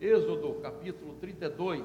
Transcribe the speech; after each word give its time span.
Êxodo 0.00 0.60
capítulo 0.60 1.14
32. 1.20 1.82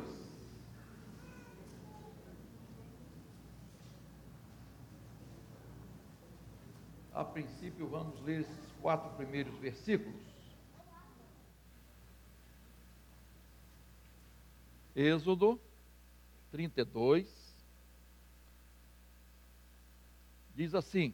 A 7.13 7.23
princípio, 7.23 7.87
vamos 7.87 8.19
ler 8.21 8.41
esses 8.41 8.71
quatro 8.81 9.09
primeiros 9.15 9.57
versículos. 9.59 10.19
Êxodo 14.93 15.57
32. 16.51 17.27
Diz 20.53 20.75
assim: 20.75 21.13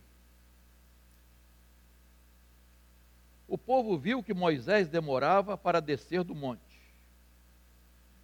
O 3.48 3.58
povo 3.58 3.98
viu 3.98 4.24
que 4.24 4.34
Moisés 4.34 4.90
demorava 4.90 5.56
para 5.56 5.80
descer 5.80 6.24
do 6.24 6.34
monte. 6.34 6.67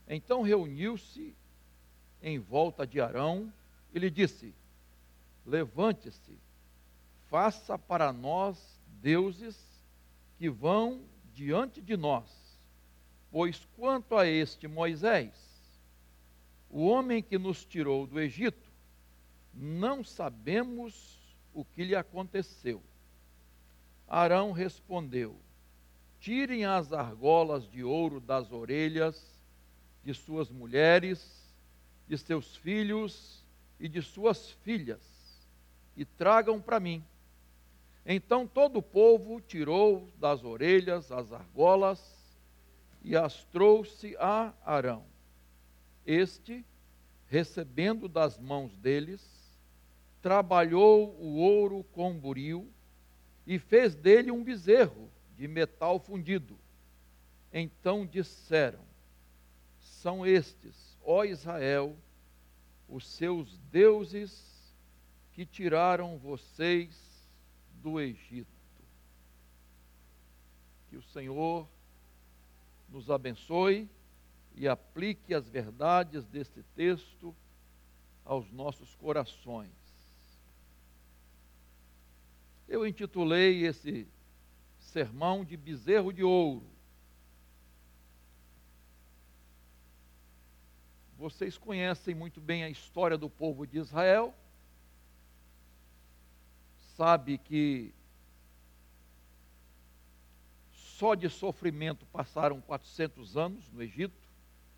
Então 0.07 0.41
reuniu-se 0.41 1.35
em 2.21 2.39
volta 2.39 2.85
de 2.85 2.99
Arão 2.99 3.51
e 3.93 3.99
lhe 3.99 4.09
disse: 4.09 4.53
Levante-se, 5.45 6.37
faça 7.29 7.77
para 7.77 8.11
nós 8.11 8.79
deuses 9.01 9.57
que 10.37 10.49
vão 10.49 11.01
diante 11.33 11.81
de 11.81 11.97
nós. 11.97 12.29
Pois 13.31 13.65
quanto 13.75 14.15
a 14.15 14.27
este 14.27 14.67
Moisés, 14.67 15.33
o 16.69 16.85
homem 16.85 17.21
que 17.21 17.37
nos 17.37 17.65
tirou 17.65 18.05
do 18.05 18.19
Egito, 18.19 18.71
não 19.53 20.03
sabemos 20.03 21.19
o 21.53 21.63
que 21.63 21.83
lhe 21.83 21.95
aconteceu. 21.95 22.81
Arão 24.07 24.51
respondeu: 24.51 25.35
Tirem 26.19 26.65
as 26.65 26.93
argolas 26.93 27.69
de 27.69 27.83
ouro 27.83 28.19
das 28.19 28.51
orelhas 28.51 29.32
de 30.03 30.13
suas 30.13 30.49
mulheres, 30.49 31.43
de 32.07 32.17
seus 32.17 32.55
filhos 32.55 33.43
e 33.79 33.87
de 33.87 34.01
suas 34.01 34.51
filhas, 34.63 35.01
e 35.95 36.03
tragam 36.05 36.61
para 36.61 36.79
mim. 36.79 37.03
Então 38.05 38.45
todo 38.45 38.79
o 38.79 38.83
povo 38.83 39.39
tirou 39.39 40.09
das 40.19 40.43
orelhas 40.43 41.11
as 41.11 41.31
argolas 41.31 42.23
e 43.03 43.15
as 43.15 43.43
trouxe 43.45 44.15
a 44.19 44.53
Arão. 44.65 45.05
Este, 46.05 46.65
recebendo 47.27 48.09
das 48.09 48.37
mãos 48.37 48.75
deles, 48.77 49.21
trabalhou 50.21 51.15
o 51.19 51.35
ouro 51.35 51.83
com 51.93 52.13
buril 52.13 52.69
e 53.45 53.59
fez 53.59 53.95
dele 53.95 54.31
um 54.31 54.43
bezerro 54.43 55.09
de 55.37 55.47
metal 55.47 55.99
fundido. 55.99 56.57
Então 57.51 58.05
disseram: 58.05 58.79
São 60.03 60.25
estes, 60.25 60.97
ó 61.01 61.23
Israel, 61.23 61.95
os 62.89 63.07
seus 63.07 63.57
deuses 63.71 64.75
que 65.31 65.45
tiraram 65.45 66.17
vocês 66.17 67.25
do 67.81 68.01
Egito. 68.01 68.51
Que 70.89 70.97
o 70.97 71.01
Senhor 71.01 71.65
nos 72.89 73.09
abençoe 73.09 73.89
e 74.57 74.67
aplique 74.67 75.33
as 75.33 75.47
verdades 75.47 76.25
deste 76.25 76.61
texto 76.75 77.33
aos 78.25 78.51
nossos 78.51 78.93
corações. 78.95 79.71
Eu 82.67 82.85
intitulei 82.85 83.65
esse 83.65 84.05
sermão 84.79 85.45
de 85.45 85.55
bezerro 85.55 86.11
de 86.11 86.25
ouro. 86.25 86.72
Vocês 91.23 91.57
conhecem 91.57 92.13
muito 92.13 92.41
bem 92.41 92.65
a 92.65 92.69
história 92.69 93.17
do 93.17 93.29
povo 93.29 93.65
de 93.65 93.77
Israel. 93.77 94.35
Sabe 96.97 97.37
que 97.37 97.93
só 100.73 101.15
de 101.15 101.29
sofrimento 101.29 102.05
passaram 102.07 102.59
400 102.59 103.37
anos 103.37 103.71
no 103.71 103.81
Egito, 103.81 104.27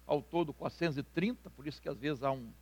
ao 0.06 0.22
todo 0.22 0.54
430, 0.54 1.50
por 1.50 1.66
isso 1.66 1.82
que 1.82 1.90
às 1.90 1.98
vezes 1.98 2.22
há 2.22 2.32
um. 2.32 2.54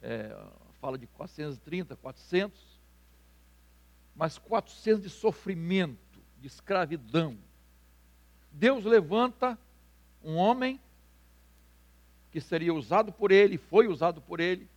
É, 0.00 0.40
fala 0.80 0.96
de 0.96 1.08
430, 1.08 1.96
400 1.96 2.78
mas 4.14 4.38
400 4.38 5.02
de 5.02 5.10
sofrimento, 5.10 6.22
de 6.40 6.46
escravidão. 6.46 7.36
Deus 8.52 8.84
levanta 8.84 9.58
um 10.22 10.36
homem 10.36 10.80
que 12.30 12.40
seria 12.40 12.74
usado 12.74 13.12
por 13.12 13.30
ele, 13.30 13.56
foi 13.56 13.88
usado 13.88 14.20
por 14.20 14.40
ele, 14.40 14.68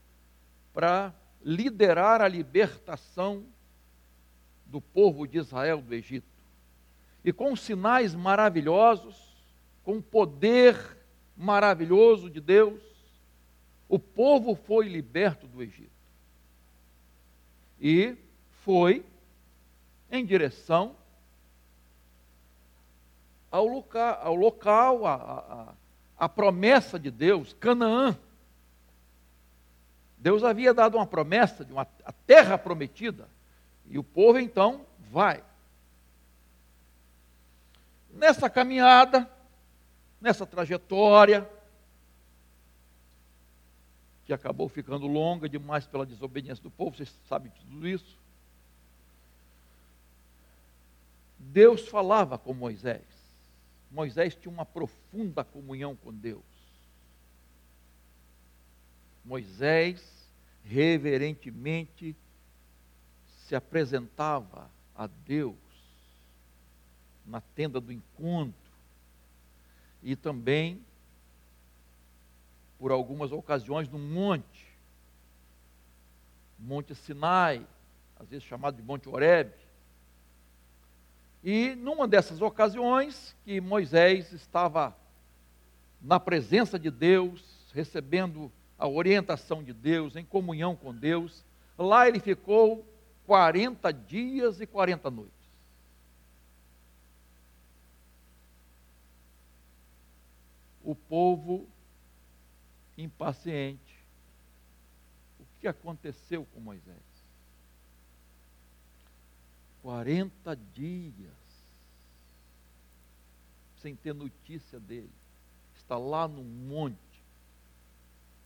para 0.73 1.13
liderar 1.44 2.22
a 2.22 2.28
libertação 2.28 3.44
do 4.66 4.79
povo 4.79 5.28
de 5.28 5.38
Israel 5.38 5.81
do 5.81 5.94
Egito. 5.94 6.28
E 7.23 7.34
com 7.34 7.56
sinais 7.56 8.16
maravilhosos, 8.16 9.16
com 9.84 10.01
poder 10.01 10.97
maravilhoso 11.35 12.29
de 12.29 12.40
Deus, 12.40 12.81
o 13.90 14.00
povo 14.00 14.56
foi 14.56 14.88
liberto 14.88 15.45
do 15.47 15.61
Egito. 15.61 15.91
E 17.79 18.16
foi 18.63 19.03
em 20.09 20.25
direção 20.25 20.95
ao 23.51 23.67
local, 23.67 24.19
ao 24.22 24.35
local 24.35 25.06
a, 25.06 25.13
a, 25.13 25.73
a 26.22 26.30
promessa 26.30 27.00
de 27.00 27.09
Deus, 27.09 27.52
Canaã. 27.54 28.16
Deus 30.20 30.44
havia 30.44 30.72
dado 30.72 30.96
uma 30.96 31.08
promessa 31.08 31.66
de 31.66 31.74
uma 31.74 31.84
terra 32.28 32.59
prometida, 32.59 33.28
e 33.90 33.98
o 33.98 34.04
povo 34.04 34.38
então 34.38 34.86
vai. 35.12 35.44
Nessa 38.14 38.52
caminhada, 38.52 39.28
nessa 40.22 40.46
trajetória, 40.46 41.50
que 44.24 44.32
acabou 44.32 44.70
ficando 44.70 45.08
longa 45.08 45.50
demais 45.50 45.88
pela 45.88 46.06
desobediência 46.06 46.62
do 46.62 46.70
povo, 46.70 46.96
vocês 46.96 47.12
sabem 47.28 47.52
de 47.52 47.59
tudo 47.62 47.88
isso. 47.88 48.20
Deus 51.40 51.88
falava 51.88 52.38
com 52.38 52.53
Moisés. 52.53 53.21
Moisés 53.91 54.35
tinha 54.35 54.52
uma 54.52 54.66
profunda 54.66 55.44
comunhão 55.44 55.96
com 55.96 56.13
Deus. 56.13 56.44
Moisés 59.24 60.31
reverentemente 60.63 62.16
se 63.28 63.56
apresentava 63.56 64.69
a 64.96 65.07
Deus 65.07 65.56
na 67.25 67.41
tenda 67.41 67.79
do 67.81 67.91
encontro 67.91 68.56
e 70.02 70.16
também 70.16 70.84
por 72.79 72.91
algumas 72.91 73.31
ocasiões 73.31 73.88
no 73.90 74.00
monte, 74.00 74.68
Monte 76.58 76.96
Sinai, 76.96 77.66
às 78.19 78.29
vezes 78.29 78.44
chamado 78.46 78.78
de 78.78 78.84
Monte 78.84 79.09
Horebe, 79.09 79.53
e 81.44 81.75
numa 81.75 82.07
dessas 82.07 82.41
ocasiões 82.41 83.35
que 83.44 83.59
Moisés 83.59 84.31
estava 84.31 84.96
na 86.02 86.19
presença 86.19 86.78
de 86.78 86.91
Deus, 86.91 87.72
recebendo 87.74 88.52
a 88.78 88.88
orientação 88.88 89.63
de 89.63 89.74
Deus, 89.74 90.16
em 90.16 90.25
comunhão 90.25 90.75
com 90.75 90.94
Deus, 90.94 91.46
lá 91.78 92.07
ele 92.07 92.19
ficou 92.19 92.85
40 93.25 93.91
dias 93.91 94.59
e 94.59 94.68
40 94.68 95.09
noites. 95.09 95.41
O 100.84 100.96
povo 100.96 101.67
impaciente. 102.97 104.03
O 105.40 105.46
que 105.59 105.67
aconteceu 105.67 106.46
com 106.53 106.59
Moisés? 106.59 107.10
40 109.81 110.55
dias 110.73 111.31
sem 113.78 113.95
ter 113.95 114.13
notícia 114.13 114.79
dele. 114.79 115.09
Está 115.75 115.97
lá 115.97 116.28
no 116.28 116.43
monte, 116.43 116.97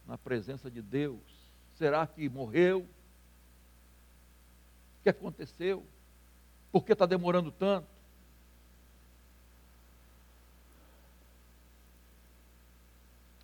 na 0.08 0.18
presença 0.18 0.72
de 0.72 0.82
Deus. 0.82 1.20
Será 1.78 2.08
que 2.08 2.30
morreu? 2.30 2.80
O 5.00 5.04
que 5.04 5.10
aconteceu? 5.10 5.86
Por 6.72 6.86
que 6.86 6.94
está 6.94 7.06
demorando 7.06 7.52
tanto? 7.52 7.88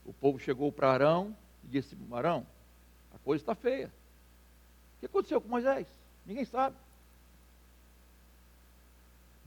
O 0.05 0.13
povo 0.13 0.39
chegou 0.39 0.71
para 0.71 0.91
Arão 0.91 1.35
e 1.63 1.67
disse: 1.67 1.95
Arão, 2.11 2.47
a 3.13 3.19
coisa 3.19 3.41
está 3.41 3.53
feia. 3.53 3.91
O 4.95 4.99
que 5.01 5.05
aconteceu 5.05 5.41
com 5.41 5.49
Moisés? 5.49 5.87
Ninguém 6.25 6.45
sabe 6.45 6.75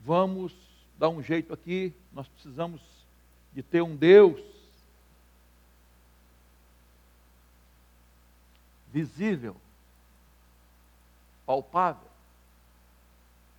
vamos 0.04 0.54
dar 0.98 1.08
um 1.08 1.22
jeito 1.22 1.52
aqui, 1.54 1.94
nós 2.12 2.28
precisamos 2.28 2.80
de 3.54 3.62
ter 3.62 3.80
um 3.80 3.96
Deus 3.96 4.40
visível, 8.92 9.56
palpável, 11.46 12.08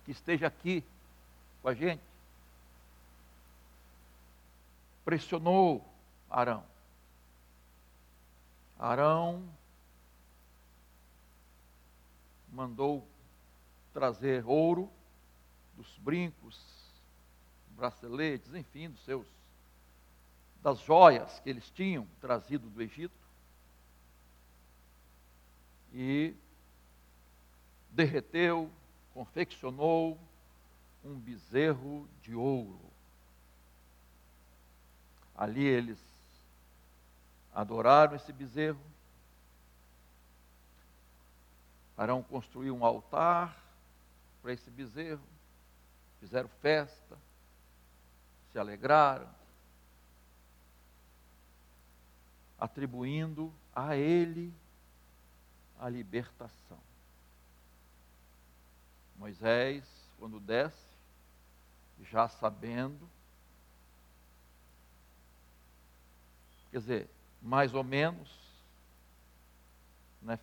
que 0.04 0.12
esteja 0.12 0.46
aqui 0.46 0.84
com 1.60 1.68
a 1.68 1.74
gente. 1.74 2.02
Pressionou 5.04 5.84
Arão. 6.30 6.64
Arão 8.78 9.42
mandou 12.52 13.06
trazer 13.92 14.44
ouro 14.46 14.90
dos 15.76 15.98
brincos, 15.98 16.58
braceletes, 17.70 18.54
enfim, 18.54 18.90
dos 18.90 19.04
seus 19.04 19.26
das 20.62 20.80
joias 20.80 21.38
que 21.40 21.50
eles 21.50 21.70
tinham 21.70 22.04
trazido 22.20 22.68
do 22.68 22.82
Egito. 22.82 23.14
E 25.92 26.34
derreteu, 27.92 28.68
confeccionou 29.14 30.18
um 31.04 31.14
bezerro 31.14 32.08
de 32.20 32.34
ouro. 32.34 32.80
Ali 35.36 35.64
eles 35.64 35.98
adoraram 37.54 38.16
esse 38.16 38.32
bezerro. 38.32 38.80
Arão 41.96 42.24
construiu 42.24 42.76
um 42.76 42.84
altar 42.84 43.56
para 44.42 44.52
esse 44.52 44.68
bezerro, 44.68 45.22
fizeram 46.26 46.48
festa, 46.60 47.16
se 48.50 48.58
alegraram, 48.58 49.32
atribuindo 52.58 53.54
a 53.72 53.96
ele 53.96 54.52
a 55.78 55.88
libertação. 55.88 56.80
Moisés, 59.16 59.84
quando 60.18 60.40
desce, 60.40 60.76
já 62.10 62.28
sabendo, 62.28 63.08
quer 66.72 66.78
dizer, 66.78 67.10
mais 67.40 67.72
ou 67.72 67.84
menos, 67.84 68.28
não 70.20 70.32
é, 70.32 70.40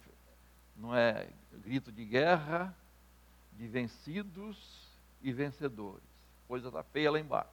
não 0.78 0.96
é 0.96 1.30
grito 1.52 1.92
de 1.92 2.06
guerra, 2.06 2.74
de 3.52 3.68
vencidos 3.68 4.83
e 5.24 5.32
vencedores. 5.32 6.04
Coisa 6.48 6.68
está 6.68 6.84
feia 6.84 7.10
lá 7.10 7.20
embaixo. 7.20 7.50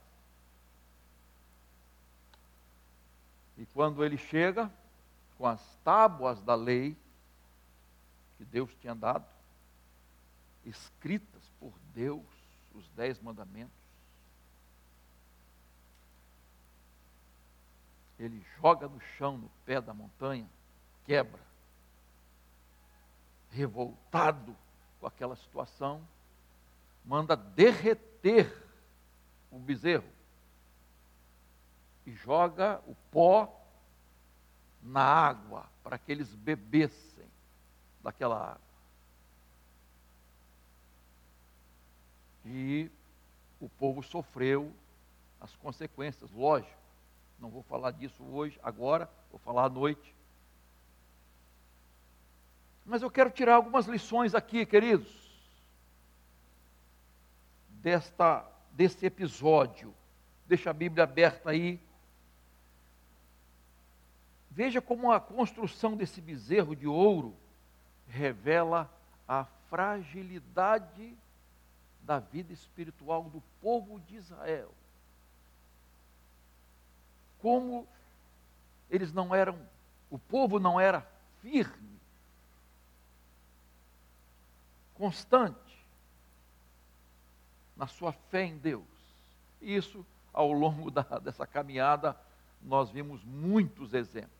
E 3.56 3.64
quando 3.66 4.04
ele 4.04 4.18
chega 4.18 4.70
com 5.38 5.46
as 5.46 5.60
tábuas 5.84 6.42
da 6.42 6.54
lei 6.54 6.96
que 8.36 8.44
Deus 8.44 8.74
tinha 8.80 8.94
dado, 8.94 9.24
escritas 10.64 11.42
por 11.58 11.72
Deus, 11.94 12.24
os 12.74 12.88
dez 12.90 13.20
mandamentos, 13.20 13.80
ele 18.18 18.44
joga 18.58 18.88
no 18.88 19.00
chão, 19.00 19.38
no 19.38 19.50
pé 19.64 19.80
da 19.80 19.94
montanha, 19.94 20.48
quebra, 21.04 21.40
revoltado 23.50 24.56
com 25.00 25.06
aquela 25.06 25.36
situação, 25.36 26.06
manda 27.04 27.36
derreter 27.36 28.52
o 29.50 29.58
bezerro 29.58 30.08
e 32.06 32.12
joga 32.12 32.80
o 32.86 32.94
pó 33.10 33.60
na 34.82 35.02
água 35.02 35.68
para 35.82 35.98
que 35.98 36.10
eles 36.10 36.34
bebessem 36.34 37.28
daquela 38.02 38.52
água. 38.52 38.70
E 42.44 42.90
o 43.60 43.68
povo 43.68 44.02
sofreu 44.02 44.72
as 45.40 45.54
consequências, 45.56 46.30
lógico. 46.32 46.78
Não 47.38 47.50
vou 47.50 47.62
falar 47.62 47.90
disso 47.92 48.22
hoje, 48.24 48.58
agora, 48.62 49.10
vou 49.30 49.38
falar 49.38 49.64
à 49.64 49.68
noite. 49.68 50.14
Mas 52.84 53.02
eu 53.02 53.10
quero 53.10 53.30
tirar 53.30 53.54
algumas 53.54 53.86
lições 53.86 54.34
aqui, 54.34 54.66
queridos, 54.66 55.19
desta 57.82 58.46
desse 58.72 59.04
episódio. 59.04 59.94
Deixa 60.46 60.70
a 60.70 60.72
Bíblia 60.72 61.04
aberta 61.04 61.50
aí 61.50 61.80
Veja 64.50 64.82
como 64.82 65.12
a 65.12 65.20
construção 65.20 65.96
desse 65.96 66.20
bezerro 66.20 66.74
de 66.74 66.86
ouro 66.86 67.36
revela 68.08 68.92
a 69.26 69.44
fragilidade 69.68 71.16
da 72.02 72.18
vida 72.18 72.52
espiritual 72.52 73.24
do 73.24 73.40
povo 73.62 74.00
de 74.00 74.16
Israel. 74.16 74.74
Como 77.40 77.86
eles 78.90 79.12
não 79.12 79.32
eram, 79.32 79.56
o 80.10 80.18
povo 80.18 80.58
não 80.58 80.80
era 80.80 81.06
firme, 81.40 82.00
constante 84.94 85.69
na 87.80 87.86
sua 87.86 88.12
fé 88.12 88.44
em 88.44 88.58
Deus. 88.58 88.84
Isso, 89.58 90.04
ao 90.34 90.52
longo 90.52 90.90
da, 90.90 91.00
dessa 91.18 91.46
caminhada, 91.46 92.14
nós 92.60 92.90
vimos 92.90 93.24
muitos 93.24 93.94
exemplos. 93.94 94.38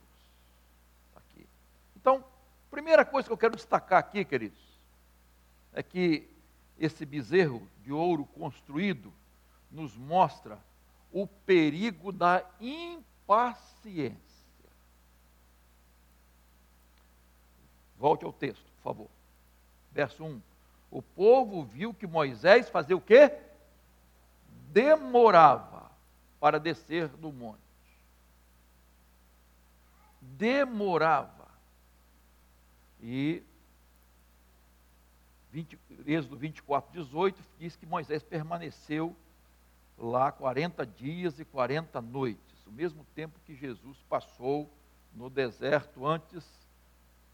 Então, 1.97 2.23
primeira 2.71 3.05
coisa 3.05 3.29
que 3.29 3.33
eu 3.33 3.39
quero 3.39 3.57
destacar 3.57 3.99
aqui, 3.99 4.25
queridos, 4.25 4.59
é 5.73 5.83
que 5.83 6.29
esse 6.79 7.05
bezerro 7.07 7.67
de 7.83 7.93
ouro 7.93 8.25
construído 8.25 9.13
nos 9.71 9.97
mostra 9.97 10.59
o 11.13 11.27
perigo 11.27 12.11
da 12.11 12.45
impaciência. 12.59 14.19
Volte 17.99 18.25
ao 18.25 18.33
texto, 18.33 18.65
por 18.77 18.83
favor. 18.83 19.11
Verso 19.93 20.25
1. 20.25 20.50
O 20.91 21.01
povo 21.01 21.65
viu 21.65 21.95
que 21.95 22.07
Moisés 22.07 22.69
fazia 22.69 22.97
o 22.97 23.01
quê? 23.01 23.33
Demorava 24.73 25.91
para 26.41 26.59
descer 26.59 27.09
do 27.09 27.33
monte. 27.33 27.61
Demorava. 30.21 31.49
E 33.01 33.43
20, 35.53 35.79
Êxodo 36.07 36.37
24, 36.37 36.93
18 36.93 37.43
diz 37.59 37.77
que 37.77 37.87
Moisés 37.87 38.23
permaneceu 38.23 39.15
lá 39.99 40.33
40 40.33 40.87
dias 40.87 41.39
e 41.39 41.45
40 41.45 42.01
noites, 42.01 42.67
o 42.67 42.73
mesmo 42.73 43.05
tempo 43.15 43.39
que 43.45 43.55
Jesus 43.55 43.99
passou 44.09 44.71
no 45.15 45.29
deserto 45.29 46.07
antes 46.07 46.45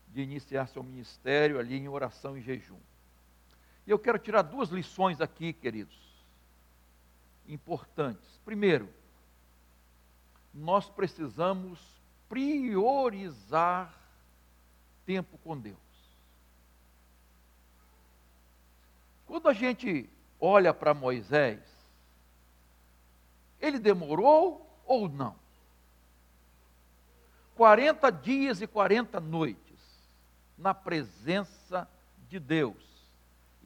de 0.09 0.23
iniciar 0.23 0.67
seu 0.67 0.83
ministério 0.83 1.59
ali 1.59 1.77
em 1.77 1.89
oração 1.89 2.37
e 2.37 2.41
jejum. 2.41 2.79
E 3.87 3.91
eu 3.91 3.99
quero 3.99 4.19
tirar 4.19 4.43
duas 4.43 4.71
lições 4.71 5.21
aqui, 5.21 5.53
queridos, 5.53 5.97
importantes. 7.47 8.41
Primeiro, 8.45 8.89
nós 10.53 10.91
precisamos 10.91 11.79
priorizar 12.29 13.95
tempo 15.05 15.39
com 15.39 15.57
Deus. 15.57 15.77
Quando 19.27 19.49
a 19.49 19.53
gente 19.53 20.09
olha 20.41 20.75
para 20.75 20.93
Moisés, 20.93 21.61
ele 23.61 23.79
demorou 23.79 24.67
ou 24.85 25.09
não? 25.09 25.37
40 27.55 28.11
dias 28.11 28.61
e 28.61 28.67
40 28.67 29.19
noites 29.21 29.81
na 30.59 30.75
presença 30.75 31.89
de 32.29 32.39
Deus. 32.39 32.96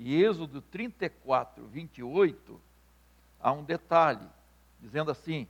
E 0.02 0.14
Êxodo 0.24 0.62
34, 0.62 1.66
28, 1.66 2.58
há 3.38 3.52
um 3.52 3.62
detalhe, 3.62 4.26
dizendo 4.80 5.10
assim: 5.10 5.46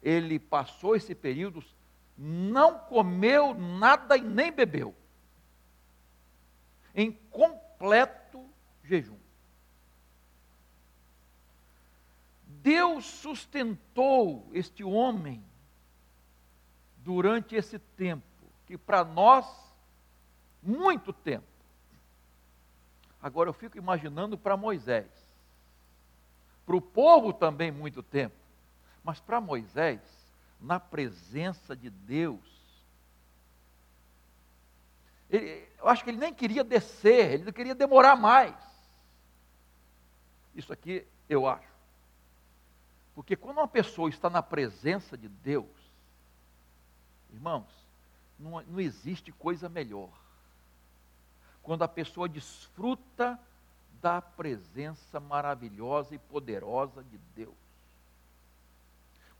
ele 0.00 0.38
passou 0.38 0.94
esse 0.94 1.16
período, 1.16 1.64
não 2.16 2.78
comeu 2.78 3.52
nada 3.54 4.16
e 4.16 4.22
nem 4.22 4.52
bebeu 4.52 4.94
em 6.94 7.10
completo 7.10 8.48
jejum. 8.84 9.18
Deus 12.46 13.04
sustentou 13.04 14.48
este 14.52 14.84
homem 14.84 15.42
durante 16.98 17.56
esse 17.56 17.80
tempo, 17.80 18.46
que 18.64 18.78
para 18.78 19.04
nós, 19.04 19.44
muito 20.62 21.12
tempo. 21.12 21.51
Agora 23.22 23.48
eu 23.48 23.54
fico 23.54 23.78
imaginando 23.78 24.36
para 24.36 24.56
Moisés, 24.56 25.08
para 26.66 26.74
o 26.74 26.80
povo 26.80 27.32
também 27.32 27.70
muito 27.70 28.02
tempo, 28.02 28.34
mas 29.04 29.20
para 29.20 29.40
Moisés, 29.40 30.00
na 30.60 30.80
presença 30.80 31.76
de 31.76 31.88
Deus. 31.88 32.40
Ele, 35.30 35.68
eu 35.78 35.88
acho 35.88 36.02
que 36.02 36.10
ele 36.10 36.18
nem 36.18 36.34
queria 36.34 36.64
descer, 36.64 37.32
ele 37.32 37.44
não 37.44 37.52
queria 37.52 37.74
demorar 37.74 38.16
mais. 38.16 38.54
Isso 40.54 40.72
aqui 40.72 41.06
eu 41.28 41.46
acho. 41.46 41.72
Porque 43.14 43.36
quando 43.36 43.58
uma 43.58 43.68
pessoa 43.68 44.08
está 44.08 44.28
na 44.28 44.42
presença 44.42 45.16
de 45.16 45.28
Deus, 45.28 45.66
irmãos, 47.32 47.68
não, 48.38 48.60
não 48.62 48.80
existe 48.80 49.30
coisa 49.30 49.68
melhor. 49.68 50.10
Quando 51.62 51.82
a 51.82 51.88
pessoa 51.88 52.28
desfruta 52.28 53.38
da 54.00 54.20
presença 54.20 55.20
maravilhosa 55.20 56.14
e 56.14 56.18
poderosa 56.18 57.04
de 57.04 57.16
Deus. 57.36 57.54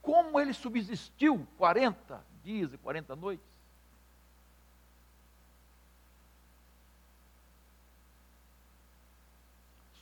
Como 0.01 0.39
ele 0.39 0.53
subsistiu 0.53 1.47
40 1.59 2.25
dias 2.43 2.73
e 2.73 2.79
40 2.79 3.17
noites? 3.17 3.47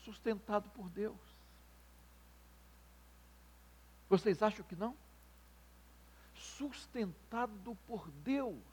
Sustentado 0.04 0.68
por 0.70 0.90
Deus. 0.90 1.16
Vocês 4.08 4.42
acham 4.42 4.64
que 4.64 4.76
não? 4.76 4.94
Sustentado 6.34 7.76
por 7.86 8.10
Deus. 8.10 8.69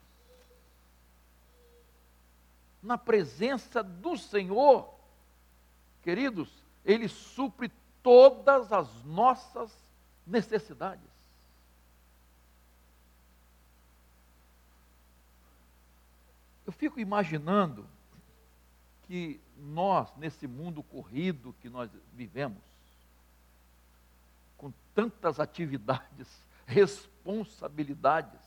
Na 2.88 2.98
presença 2.98 3.84
do 3.84 4.16
Senhor. 4.16 4.94
Queridos, 6.02 6.50
Ele 6.86 7.10
supre 7.10 7.70
todas 8.02 8.72
as 8.72 9.04
nossas 9.04 9.70
necessidades. 10.26 11.04
Eu 16.66 16.72
fico 16.72 16.98
imaginando 16.98 17.86
que 19.04 19.42
nós, 19.58 20.16
nesse 20.16 20.48
mundo 20.48 20.82
corrido 20.82 21.54
que 21.60 21.70
nós 21.70 21.92
vivemos, 22.14 22.64
com 24.56 24.72
tantas 24.96 25.42
atividades, 25.42 26.30
responsabilidades, 26.66 28.40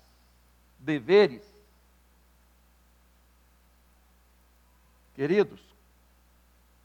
deveres, 0.79 1.60
queridos, 5.15 5.61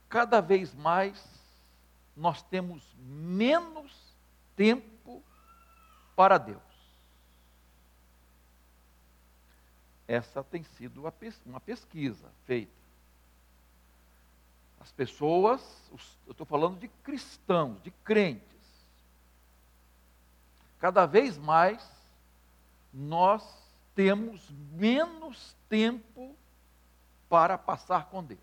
cada 0.10 0.42
vez 0.42 0.74
mais 0.74 1.24
nós 2.16 2.42
temos 2.44 2.84
menos 2.98 4.16
tempo 4.56 5.22
para 6.16 6.38
Deus. 6.38 6.62
Essa 10.08 10.44
tem 10.44 10.64
sido 10.64 11.02
uma 11.46 11.60
pesquisa 11.60 12.30
feita. 12.46 12.72
As 14.80 14.92
pessoas, 14.92 15.62
eu 16.28 16.32
estou 16.32 16.46
falando 16.46 16.80
de 16.80 16.88
cristãos, 16.88 17.82
de 17.82 17.90
crentes, 17.90 18.46
cada 20.80 21.08
vez 21.08 21.38
mais 21.40 21.84
nós 22.94 23.44
temos 23.96 24.48
menos 24.72 25.56
tempo 25.68 26.36
para 27.30 27.58
passar 27.58 28.06
com 28.06 28.24
Deus. 28.24 28.40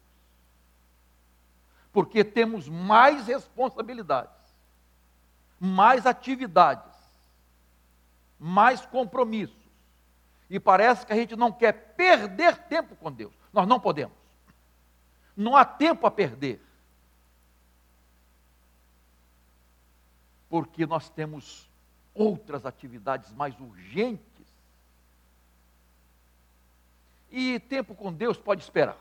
Porque 1.93 2.25
temos 2.25 2.69
mais 2.69 3.27
responsabilidades, 3.27 4.35
mais 5.61 6.07
atividades, 6.07 6.97
mais 8.39 8.85
compromissos. 8.87 9.63
E 10.49 10.59
parece 10.61 11.07
que 11.07 11.13
a 11.13 11.17
gente 11.17 11.37
não 11.37 11.53
quer 11.53 11.73
perder 11.95 12.57
tempo 12.65 12.95
com 12.97 13.11
Deus. 13.11 13.33
Nós 13.53 13.67
não 13.67 13.81
podemos. 13.81 14.17
Não 15.37 15.57
há 15.57 15.65
tempo 15.65 16.07
a 16.07 16.11
perder. 16.11 16.61
Porque 20.49 20.85
nós 20.85 21.09
temos 21.09 21.71
outras 22.15 22.67
atividades 22.67 23.33
mais 23.33 23.59
urgentes. 23.59 24.32
E 27.33 27.59
tempo 27.59 27.95
com 27.95 28.13
Deus 28.13 28.37
pode 28.37 28.63
esperar. 28.63 28.99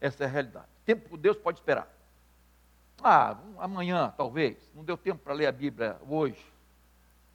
Essa 0.00 0.22
é 0.22 0.26
a 0.26 0.30
realidade. 0.30 0.68
Tempo 0.84 1.08
com 1.10 1.18
Deus 1.18 1.36
pode 1.36 1.58
esperar. 1.58 1.92
Ah, 3.02 3.36
amanhã 3.58 4.14
talvez. 4.16 4.56
Não 4.72 4.84
deu 4.84 4.96
tempo 4.96 5.22
para 5.22 5.34
ler 5.34 5.46
a 5.46 5.52
Bíblia 5.52 6.00
hoje. 6.08 6.40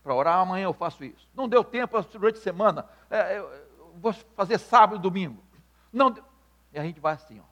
Para 0.02 0.16
orar, 0.16 0.40
amanhã 0.40 0.64
eu 0.64 0.74
faço 0.74 1.04
isso. 1.04 1.28
Não 1.36 1.50
deu 1.50 1.66
tempo 1.66 2.02
durante 2.02 2.38
a 2.38 2.42
semana. 2.42 2.88
É, 3.10 3.40
eu 3.40 3.94
vou 3.98 4.14
fazer 4.14 4.58
sábado 4.58 4.96
e 4.96 5.02
domingo. 5.02 5.44
Não 5.92 6.10
deu. 6.10 6.24
E 6.72 6.80
a 6.80 6.84
gente 6.84 7.02
vai 7.02 7.14
assim, 7.14 7.42
ó, 7.42 7.44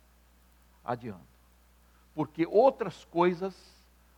adiando. 0.85 1.27
Porque 2.15 2.47
outras 2.47 3.03
coisas 3.03 3.53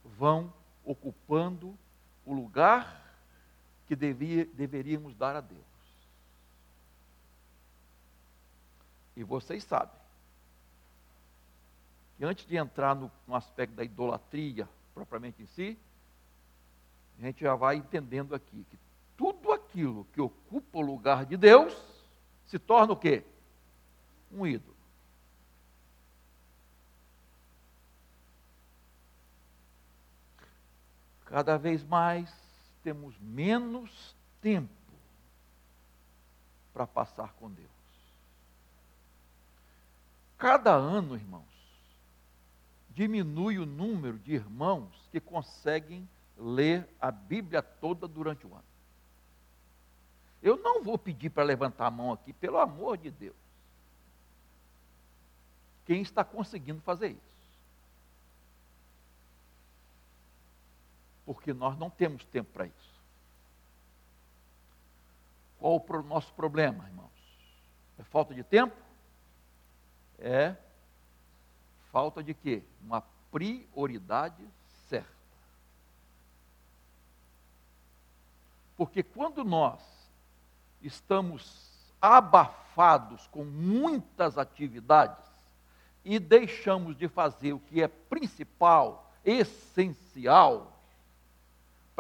vão 0.06 0.54
ocupando 0.86 1.76
o 2.24 2.32
lugar 2.32 3.01
que 3.92 3.96
devia, 3.98 4.46
deveríamos 4.46 5.14
dar 5.16 5.36
a 5.36 5.42
Deus. 5.42 5.60
E 9.18 9.22
vocês 9.22 9.66
sabem 9.66 10.00
que 12.16 12.24
antes 12.24 12.46
de 12.46 12.56
entrar 12.56 12.96
no, 12.96 13.12
no 13.28 13.36
aspecto 13.36 13.76
da 13.76 13.84
idolatria 13.84 14.70
propriamente 14.94 15.44
em 15.44 15.46
si, 15.46 15.78
a 17.20 17.24
gente 17.24 17.42
já 17.42 17.54
vai 17.54 17.76
entendendo 17.76 18.34
aqui 18.34 18.66
que 18.70 18.80
tudo 19.18 19.52
aquilo 19.52 20.06
que 20.14 20.22
ocupa 20.22 20.78
o 20.78 20.82
lugar 20.82 21.26
de 21.26 21.36
Deus 21.36 21.76
se 22.48 22.58
torna 22.58 22.94
o 22.94 22.98
quê? 22.98 23.26
Um 24.32 24.48
ídolo. 24.48 24.78
Cada 31.26 31.58
vez 31.58 31.84
mais 31.84 32.51
temos 32.84 33.18
menos 33.20 34.16
tempo 34.42 34.70
para 36.74 36.88
passar 36.88 37.34
com 37.34 37.50
Deus. 37.50 37.70
Cada 40.38 40.74
ano, 40.74 41.16
irmãos, 41.16 41.46
diminui 42.90 43.60
o 43.60 43.66
número 43.66 44.18
de 44.20 44.34
irmãos 44.34 45.08
que 45.12 45.20
conseguem 45.20 46.08
ler 46.38 46.88
a 47.00 47.12
Bíblia 47.12 47.62
toda 47.62 48.08
durante 48.08 48.46
o 48.46 48.54
ano. 48.54 48.64
Eu 50.42 50.58
não 50.58 50.84
vou 50.84 50.98
pedir 50.98 51.30
para 51.30 51.44
levantar 51.44 51.86
a 51.86 51.92
mão 51.92 52.12
aqui, 52.12 52.34
pelo 52.34 52.58
amor 52.58 52.98
de 52.98 53.12
Deus. 53.12 53.36
Quem 55.86 56.02
está 56.02 56.24
conseguindo 56.24 56.82
fazer 56.82 57.10
isso? 57.10 57.31
Porque 61.26 61.54
nós 61.54 61.78
não 61.78 61.90
temos 61.90 62.26
tempo 62.26 62.52
para 62.52 62.66
isso. 62.66 63.02
Qual 65.60 65.84
o 65.90 66.04
nosso 66.04 66.34
problema, 66.34 66.88
irmãos? 66.88 67.12
É 68.00 68.04
falta 68.04 68.34
de 68.34 68.44
tempo? 68.44 68.76
É 70.18 70.56
falta 71.92 72.24
de 72.24 72.34
quê? 72.34 72.64
Uma 72.82 73.02
prioridade 73.32 74.44
certa. 74.90 75.08
Porque 78.76 79.04
quando 79.04 79.44
nós 79.44 79.80
estamos 80.82 81.70
abafados 82.02 83.28
com 83.28 83.46
muitas 83.46 84.38
atividades 84.38 85.24
e 86.04 86.18
deixamos 86.18 86.98
de 86.98 87.08
fazer 87.08 87.54
o 87.54 87.60
que 87.60 87.82
é 87.82 87.88
principal, 87.88 89.12
essencial, 89.24 90.71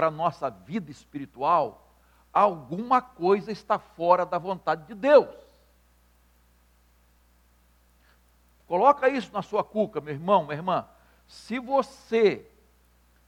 para 0.01 0.07
a 0.07 0.11
nossa 0.11 0.49
vida 0.49 0.89
espiritual, 0.89 1.95
alguma 2.33 3.03
coisa 3.03 3.51
está 3.51 3.77
fora 3.77 4.25
da 4.25 4.39
vontade 4.39 4.87
de 4.87 4.95
Deus. 4.95 5.29
Coloca 8.65 9.07
isso 9.07 9.31
na 9.31 9.43
sua 9.43 9.63
cuca, 9.63 10.01
meu 10.01 10.11
irmão, 10.11 10.41
minha 10.41 10.55
irmã. 10.55 10.89
Se 11.27 11.59
você 11.59 12.49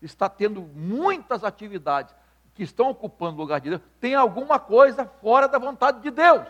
está 0.02 0.28
tendo 0.28 0.64
muitas 0.64 1.44
atividades 1.44 2.16
que 2.56 2.64
estão 2.64 2.90
ocupando 2.90 3.38
o 3.38 3.42
lugar 3.42 3.62
de 3.62 3.70
Deus, 3.70 3.82
tem 4.00 4.16
alguma 4.16 4.60
coisa 4.60 5.06
fora 5.06 5.48
da 5.48 5.60
vontade 5.60 6.02
de 6.02 6.10
Deus. 6.10 6.48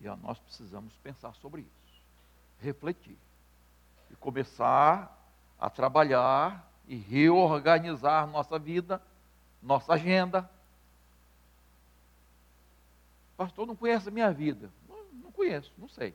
E 0.00 0.08
nós 0.08 0.40
precisamos 0.40 0.92
pensar 0.96 1.32
sobre 1.36 1.60
isso, 1.60 2.02
refletir 2.58 3.16
e 4.10 4.16
começar 4.16 5.16
a 5.58 5.68
trabalhar 5.70 6.68
e 6.86 6.96
reorganizar 6.96 8.26
nossa 8.26 8.58
vida, 8.58 9.00
nossa 9.62 9.92
agenda. 9.92 10.50
Pastor, 13.36 13.66
não 13.66 13.76
conhece 13.76 14.08
a 14.08 14.12
minha 14.12 14.32
vida. 14.32 14.70
Não, 14.88 15.04
não 15.12 15.32
conheço, 15.32 15.72
não 15.78 15.88
sei. 15.88 16.14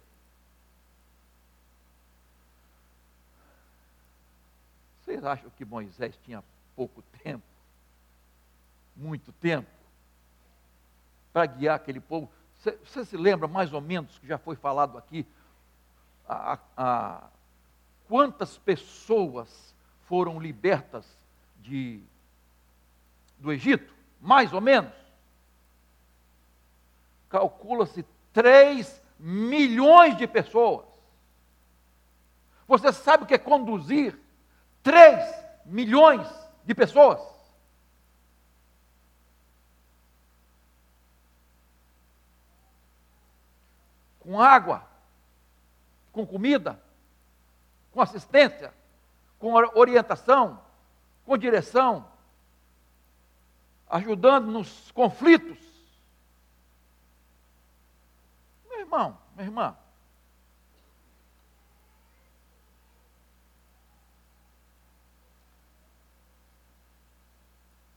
Vocês 5.01 5.23
acham 5.23 5.49
que 5.51 5.63
Moisés 5.63 6.17
tinha 6.23 6.43
pouco 6.75 7.01
tempo? 7.23 7.45
Muito 8.95 9.31
tempo? 9.33 9.69
Para 11.31 11.45
guiar 11.45 11.75
aquele 11.75 11.99
povo? 11.99 12.29
Você, 12.57 13.05
se 13.05 13.15
lembra 13.15 13.47
mais 13.47 13.71
ou 13.71 13.81
menos 13.81 14.17
que 14.17 14.25
já 14.25 14.37
foi 14.37 14.55
falado 14.55 14.97
aqui? 14.97 15.25
A, 16.27 16.57
a, 16.75 17.29
quantas 18.07 18.57
pessoas 18.57 19.75
foram 20.01 20.39
libertas 20.39 21.05
de, 21.59 22.01
do 23.39 23.51
Egito? 23.51 23.93
Mais 24.21 24.53
ou 24.53 24.61
menos? 24.61 24.93
Calcula-se 27.29 28.05
3 28.33 29.01
milhões 29.19 30.17
de 30.17 30.27
pessoas. 30.27 30.85
Você 32.67 32.91
sabe 32.91 33.23
o 33.23 33.27
que 33.27 33.33
é 33.33 33.37
conduzir 33.37 34.19
3 34.81 35.23
milhões 35.65 36.27
de 36.63 36.73
pessoas? 36.73 37.21
Com 44.19 44.39
água, 44.41 44.87
com 46.11 46.25
comida, 46.25 46.81
com 47.95 48.01
assistência, 48.01 48.73
com 49.39 49.53
orientação, 49.53 50.61
com 51.25 51.37
direção, 51.37 52.05
ajudando 53.87 54.51
nos 54.51 54.91
conflitos. 54.91 55.57
Meu 58.69 58.81
irmão, 58.81 59.17
minha 59.33 59.47
irmã, 59.47 59.77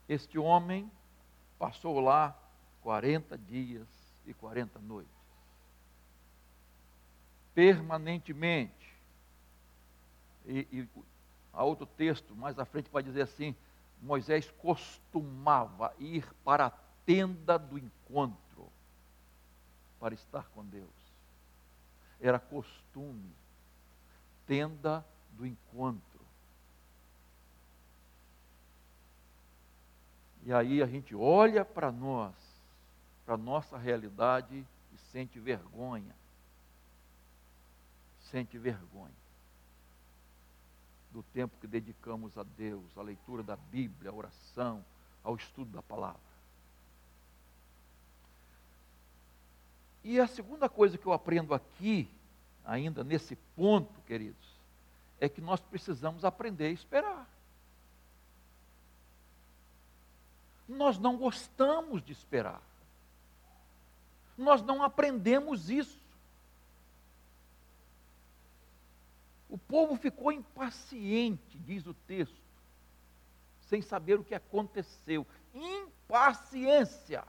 Este 0.09 0.39
homem 0.39 0.91
passou 1.59 2.01
lá 2.01 2.35
40 2.81 3.37
dias 3.37 3.87
e 4.25 4.33
40 4.33 4.79
noites. 4.79 5.13
Permanentemente. 7.53 8.78
E, 10.49 10.67
e 10.73 10.89
há 11.53 11.63
outro 11.63 11.85
texto 11.85 12.35
mais 12.35 12.59
à 12.59 12.65
frente 12.65 12.89
para 12.89 13.03
dizer 13.03 13.21
assim: 13.21 13.55
Moisés 14.01 14.51
costumava 14.53 15.95
ir 15.99 16.27
para 16.43 16.67
a 16.67 16.71
tenda 17.05 17.59
do 17.59 17.79
encontro 17.79 18.73
para 20.01 20.15
estar 20.15 20.49
com 20.49 20.65
Deus. 20.65 20.89
Era 22.19 22.39
costume, 22.39 23.31
tenda 24.47 25.05
do 25.33 25.47
encontro. 25.47 26.03
E 30.45 30.53
aí 30.53 30.83
a 30.83 30.87
gente 30.87 31.15
olha 31.15 31.63
para 31.63 31.93
nós, 31.93 32.35
para 33.27 33.35
a 33.35 33.39
nossa 33.39 33.77
realidade 33.77 34.67
e 34.95 34.99
sente 35.13 35.39
vergonha. 35.39 36.17
Sente 38.31 38.57
vergonha 38.57 39.28
do 41.13 41.23
tempo 41.23 41.57
que 41.61 41.67
dedicamos 41.67 42.37
a 42.37 42.43
Deus, 42.43 42.97
à 42.97 43.03
leitura 43.03 43.43
da 43.43 43.57
Bíblia, 43.57 44.11
à 44.11 44.15
oração, 44.15 44.85
ao 45.23 45.37
estudo 45.37 45.73
da 45.73 45.83
palavra. 45.83 46.21
E 50.05 50.21
a 50.21 50.27
segunda 50.27 50.69
coisa 50.69 50.97
que 50.97 51.07
eu 51.07 51.13
aprendo 51.13 51.53
aqui, 51.53 52.09
ainda 52.65 53.03
nesse 53.05 53.37
ponto, 53.57 54.01
queridos, 54.03 54.49
é 55.21 55.29
que 55.29 55.41
nós 55.41 55.61
precisamos 55.61 56.25
aprender 56.25 56.67
a 56.67 56.71
esperar. 56.71 57.29
Nós 60.69 60.99
não 60.99 61.17
gostamos 61.17 62.03
de 62.03 62.13
esperar. 62.13 62.63
Nós 64.37 64.63
não 64.63 64.83
aprendemos 64.83 65.69
isso. 65.69 65.99
O 69.49 69.58
povo 69.69 69.97
ficou 69.97 70.33
impaciente, 70.33 71.59
diz 71.59 71.87
o 71.87 71.93
texto, 71.93 72.41
sem 73.61 73.83
saber 73.83 74.19
o 74.19 74.25
que 74.25 74.35
aconteceu. 74.35 75.27
Impaciência. 75.55 77.23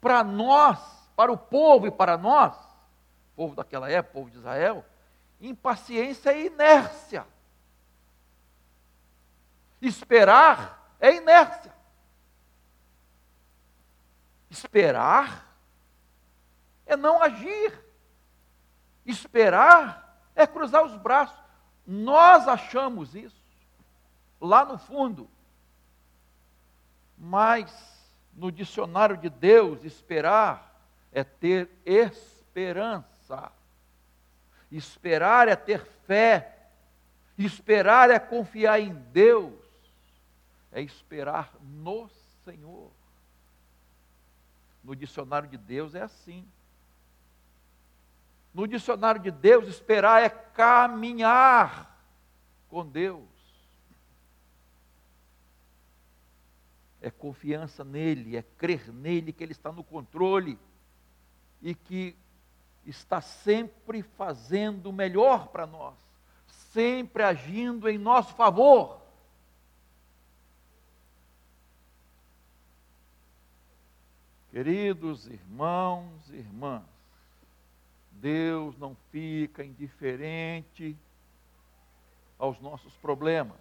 Para 0.00 0.22
nós, 0.22 0.78
para 1.16 1.32
o 1.32 1.38
povo 1.38 1.86
e 1.86 1.90
para 1.90 2.18
nós, 2.18 2.54
povo 3.34 3.54
daquela 3.54 3.90
época, 3.90 4.12
povo 4.12 4.30
de 4.30 4.36
Israel, 4.36 4.84
impaciência 5.40 6.30
é 6.30 6.46
inércia. 6.46 7.26
Esperar 9.80 10.94
é 11.00 11.16
inércia. 11.16 11.74
Esperar 14.50 15.56
é 16.84 16.96
não 16.96 17.22
agir. 17.22 17.82
Esperar 19.06 20.01
é 20.34 20.46
cruzar 20.46 20.84
os 20.84 20.96
braços. 20.96 21.38
Nós 21.86 22.46
achamos 22.48 23.14
isso 23.14 23.42
lá 24.40 24.64
no 24.64 24.78
fundo. 24.78 25.28
Mas 27.16 27.70
no 28.34 28.50
dicionário 28.50 29.16
de 29.16 29.28
Deus, 29.28 29.84
esperar 29.84 30.72
é 31.12 31.22
ter 31.22 31.70
esperança. 31.84 33.52
Esperar 34.70 35.48
é 35.48 35.56
ter 35.56 35.84
fé. 36.06 36.70
Esperar 37.36 38.10
é 38.10 38.18
confiar 38.18 38.80
em 38.80 38.94
Deus. 38.94 39.54
É 40.72 40.80
esperar 40.80 41.52
no 41.60 42.08
Senhor. 42.44 42.90
No 44.82 44.96
dicionário 44.96 45.48
de 45.48 45.58
Deus 45.58 45.94
é 45.94 46.02
assim. 46.02 46.48
No 48.52 48.66
dicionário 48.66 49.20
de 49.20 49.30
Deus, 49.30 49.66
esperar 49.66 50.22
é 50.22 50.28
caminhar 50.28 51.98
com 52.68 52.86
Deus. 52.86 53.28
É 57.00 57.10
confiança 57.10 57.82
nele, 57.82 58.36
é 58.36 58.42
crer 58.42 58.92
nele 58.92 59.32
que 59.32 59.42
ele 59.42 59.52
está 59.52 59.72
no 59.72 59.82
controle 59.82 60.58
e 61.60 61.74
que 61.74 62.16
está 62.84 63.20
sempre 63.20 64.02
fazendo 64.02 64.90
o 64.90 64.92
melhor 64.92 65.48
para 65.48 65.66
nós, 65.66 65.94
sempre 66.72 67.22
agindo 67.22 67.88
em 67.88 67.98
nosso 67.98 68.34
favor. 68.34 69.00
Queridos 74.50 75.26
irmãos 75.28 76.28
e 76.30 76.36
irmãs, 76.36 76.91
Deus 78.22 78.78
não 78.78 78.96
fica 79.10 79.64
indiferente 79.64 80.96
aos 82.38 82.60
nossos 82.60 82.96
problemas. 82.98 83.58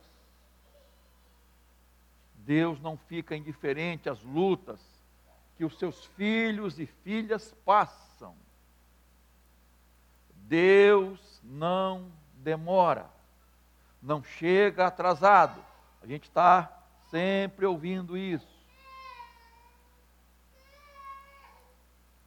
Deus 2.36 2.80
não 2.80 2.96
fica 2.96 3.36
indiferente 3.36 4.08
às 4.08 4.22
lutas 4.22 4.80
que 5.58 5.66
os 5.66 5.80
seus 5.80 6.06
filhos 6.06 6.80
e 6.80 6.86
filhas 6.86 7.56
passam. 7.66 8.36
Deus 10.36 11.42
não 11.44 12.12
demora, 12.36 13.10
não 14.00 14.24
chega 14.24 14.86
atrasado. 14.86 15.60
A 16.04 16.06
gente 16.06 16.26
está 16.26 16.72
sempre 17.10 17.66
ouvindo 17.66 18.16
isso. 18.16 18.62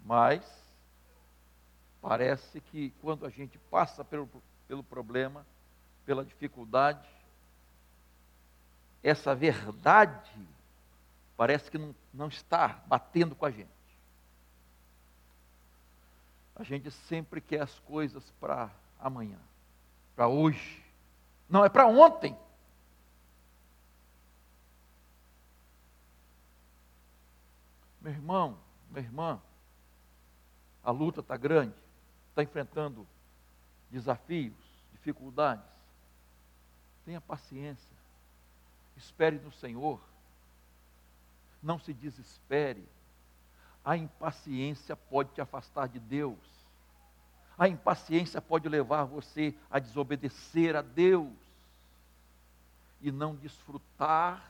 Mas 0.05 0.63
parece 2.07 2.61
que 2.61 2.90
quando 3.01 3.25
a 3.25 3.31
gente 3.31 3.59
passa 3.71 4.05
pelo, 4.05 4.29
pelo 4.69 4.85
problema, 4.85 5.47
pela 6.05 6.23
dificuldade, 6.23 7.09
essa 9.03 9.35
verdade 9.35 10.47
parece 11.35 11.71
que 11.71 11.79
não, 11.79 11.95
não 12.12 12.29
está 12.29 12.83
batendo 12.87 13.35
com 13.35 13.47
a 13.47 13.51
gente. 13.51 13.71
A 16.55 16.62
gente 16.62 16.90
sempre 16.90 17.40
quer 17.40 17.62
as 17.62 17.79
coisas 17.81 18.23
para 18.38 18.71
amanhã, 19.01 19.38
para 20.14 20.29
hoje. 20.29 20.85
Não, 21.49 21.64
é 21.64 21.71
para 21.71 21.87
ontem. 21.87 22.37
Meu 27.99 28.12
irmão, 28.12 28.59
minha 28.90 29.03
irmã, 29.03 29.40
a 30.83 30.90
luta 30.90 31.21
está 31.21 31.35
grande, 31.38 31.84
está 32.35 32.42
enfrentando 32.42 33.07
desafios, 33.88 34.59
dificuldades. 34.90 35.64
Tenha 37.05 37.20
paciência, 37.20 37.97
espere 38.97 39.38
no 39.38 39.53
Senhor, 39.53 40.01
não 41.62 41.79
se 41.79 41.94
desespere. 41.94 42.85
A 43.85 43.97
impaciência 43.97 44.97
pode 44.97 45.31
te 45.31 45.40
afastar 45.40 45.87
de 45.87 46.01
Deus, 46.01 46.38
a 47.57 47.68
impaciência 47.68 48.42
pode 48.42 48.68
levar 48.68 49.05
você 49.05 49.55
a 49.70 49.79
desobedecer 49.79 50.75
a 50.75 50.83
Deus. 50.83 51.33
e 53.01 53.12
não 53.12 53.37
desfrutar 53.37 54.42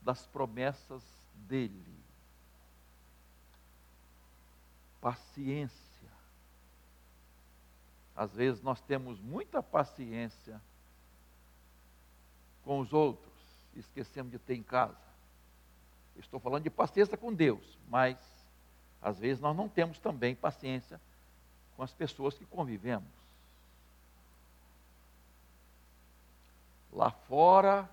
das 0.00 0.26
promessas 0.28 1.02
dele. 1.34 1.94
Paciência. 4.98 5.83
Às 8.16 8.32
vezes 8.34 8.62
nós 8.62 8.80
temos 8.80 9.20
muita 9.20 9.62
paciência 9.62 10.60
com 12.64 12.80
os 12.80 12.92
outros 12.92 13.34
esquecemos 13.76 14.30
de 14.30 14.38
ter 14.38 14.54
em 14.54 14.62
casa. 14.62 14.96
Estou 16.16 16.38
falando 16.38 16.62
de 16.62 16.70
paciência 16.70 17.16
com 17.16 17.32
Deus, 17.32 17.78
mas 17.88 18.16
às 19.02 19.18
vezes 19.18 19.40
nós 19.40 19.56
não 19.56 19.68
temos 19.68 19.98
também 19.98 20.34
paciência 20.34 21.00
com 21.76 21.82
as 21.82 21.92
pessoas 21.92 22.34
que 22.34 22.46
convivemos. 22.46 23.08
Lá 26.92 27.10
fora, 27.10 27.90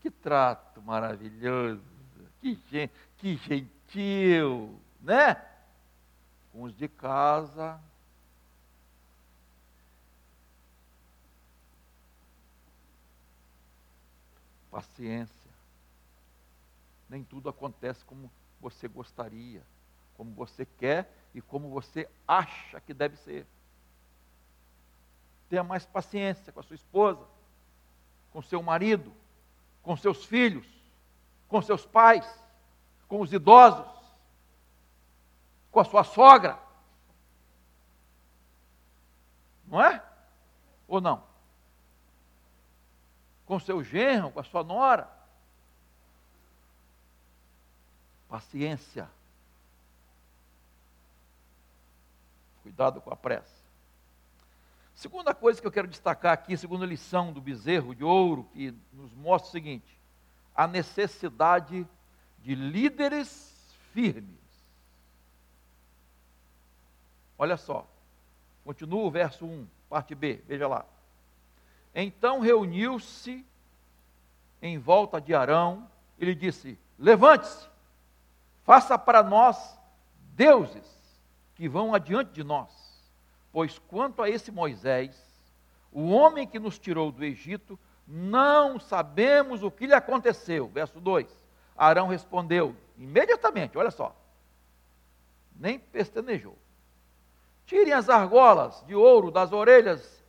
que 0.00 0.10
trato 0.10 0.82
maravilhoso, 0.82 1.82
que, 2.40 2.58
que 3.18 3.36
gentil, 3.36 4.78
né? 5.00 5.34
Com 6.52 6.64
os 6.64 6.76
de 6.76 6.88
casa, 6.88 7.80
paciência. 14.74 15.50
Nem 17.08 17.22
tudo 17.22 17.48
acontece 17.48 18.04
como 18.04 18.28
você 18.60 18.88
gostaria, 18.88 19.62
como 20.16 20.34
você 20.34 20.66
quer 20.66 21.08
e 21.32 21.40
como 21.40 21.70
você 21.70 22.10
acha 22.26 22.80
que 22.80 22.92
deve 22.92 23.16
ser. 23.18 23.46
Tenha 25.48 25.62
mais 25.62 25.86
paciência 25.86 26.52
com 26.52 26.58
a 26.58 26.62
sua 26.64 26.74
esposa, 26.74 27.24
com 28.32 28.42
seu 28.42 28.60
marido, 28.64 29.12
com 29.80 29.96
seus 29.96 30.24
filhos, 30.24 30.66
com 31.46 31.62
seus 31.62 31.86
pais, 31.86 32.26
com 33.06 33.20
os 33.20 33.32
idosos, 33.32 33.86
com 35.70 35.78
a 35.78 35.84
sua 35.84 36.02
sogra. 36.02 36.58
Não 39.68 39.80
é? 39.80 40.02
Ou 40.88 41.00
não? 41.00 41.22
Com 43.46 43.58
seu 43.60 43.82
genro, 43.82 44.30
com 44.30 44.40
a 44.40 44.44
sua 44.44 44.64
nora. 44.64 45.08
Paciência. 48.28 49.08
Cuidado 52.62 53.00
com 53.00 53.12
a 53.12 53.16
pressa. 53.16 53.64
Segunda 54.94 55.34
coisa 55.34 55.60
que 55.60 55.66
eu 55.66 55.72
quero 55.72 55.88
destacar 55.88 56.32
aqui, 56.32 56.56
segunda 56.56 56.86
lição 56.86 57.32
do 57.32 57.40
bezerro 57.40 57.94
de 57.94 58.04
ouro, 58.04 58.48
que 58.52 58.72
nos 58.92 59.12
mostra 59.12 59.48
o 59.48 59.52
seguinte: 59.52 59.98
a 60.54 60.66
necessidade 60.66 61.86
de 62.38 62.54
líderes 62.54 63.52
firmes. 63.92 64.44
Olha 67.36 67.56
só, 67.56 67.86
continua 68.64 69.02
o 69.02 69.10
verso 69.10 69.44
1, 69.44 69.66
parte 69.88 70.14
B, 70.14 70.42
veja 70.46 70.68
lá. 70.68 70.86
Então 71.94 72.40
reuniu-se 72.40 73.44
em 74.60 74.78
volta 74.78 75.20
de 75.20 75.34
Arão, 75.34 75.88
ele 76.18 76.34
disse: 76.34 76.78
Levante-se, 76.98 77.68
faça 78.64 78.98
para 78.98 79.22
nós 79.22 79.78
deuses 80.34 80.92
que 81.54 81.68
vão 81.68 81.94
adiante 81.94 82.32
de 82.32 82.42
nós 82.42 82.84
Pois 83.54 83.78
quanto 83.78 84.20
a 84.20 84.28
esse 84.28 84.50
Moisés, 84.50 85.16
o 85.92 86.10
homem 86.10 86.44
que 86.44 86.58
nos 86.58 86.76
tirou 86.76 87.12
do 87.12 87.24
Egito, 87.24 87.78
não 88.04 88.80
sabemos 88.80 89.62
o 89.62 89.70
que 89.70 89.86
lhe 89.86 89.94
aconteceu. 89.94 90.66
Verso 90.66 91.00
2. 91.00 91.24
Arão 91.76 92.08
respondeu 92.08 92.74
imediatamente, 92.98 93.78
olha 93.78 93.92
só, 93.92 94.12
nem 95.54 95.78
pestanejou. 95.78 96.58
Tirem 97.64 97.92
as 97.92 98.08
argolas 98.08 98.84
de 98.88 98.94
ouro 98.96 99.30
das 99.30 99.52
orelhas 99.52 100.20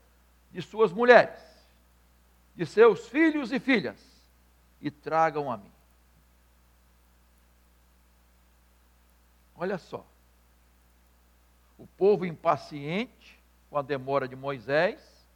de 0.51 0.61
suas 0.61 0.93
mulheres, 0.93 1.41
de 2.55 2.65
seus 2.65 3.07
filhos 3.07 3.51
e 3.51 3.59
filhas, 3.59 3.99
e 4.79 4.89
tragam 4.89 5.51
a 5.51 5.57
mim. 5.57 5.71
Olha 9.55 9.77
só, 9.77 10.05
o 11.77 11.87
povo 11.87 12.25
impaciente, 12.25 13.41
com 13.69 13.77
a 13.77 13.81
demora 13.81 14.27
de 14.27 14.35
Moisés, 14.35 15.27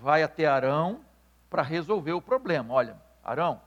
vai 0.00 0.22
até 0.22 0.46
Arão 0.46 1.04
para 1.50 1.62
resolver 1.62 2.12
o 2.12 2.22
problema. 2.22 2.74
Olha, 2.74 3.00
Arão, 3.22 3.60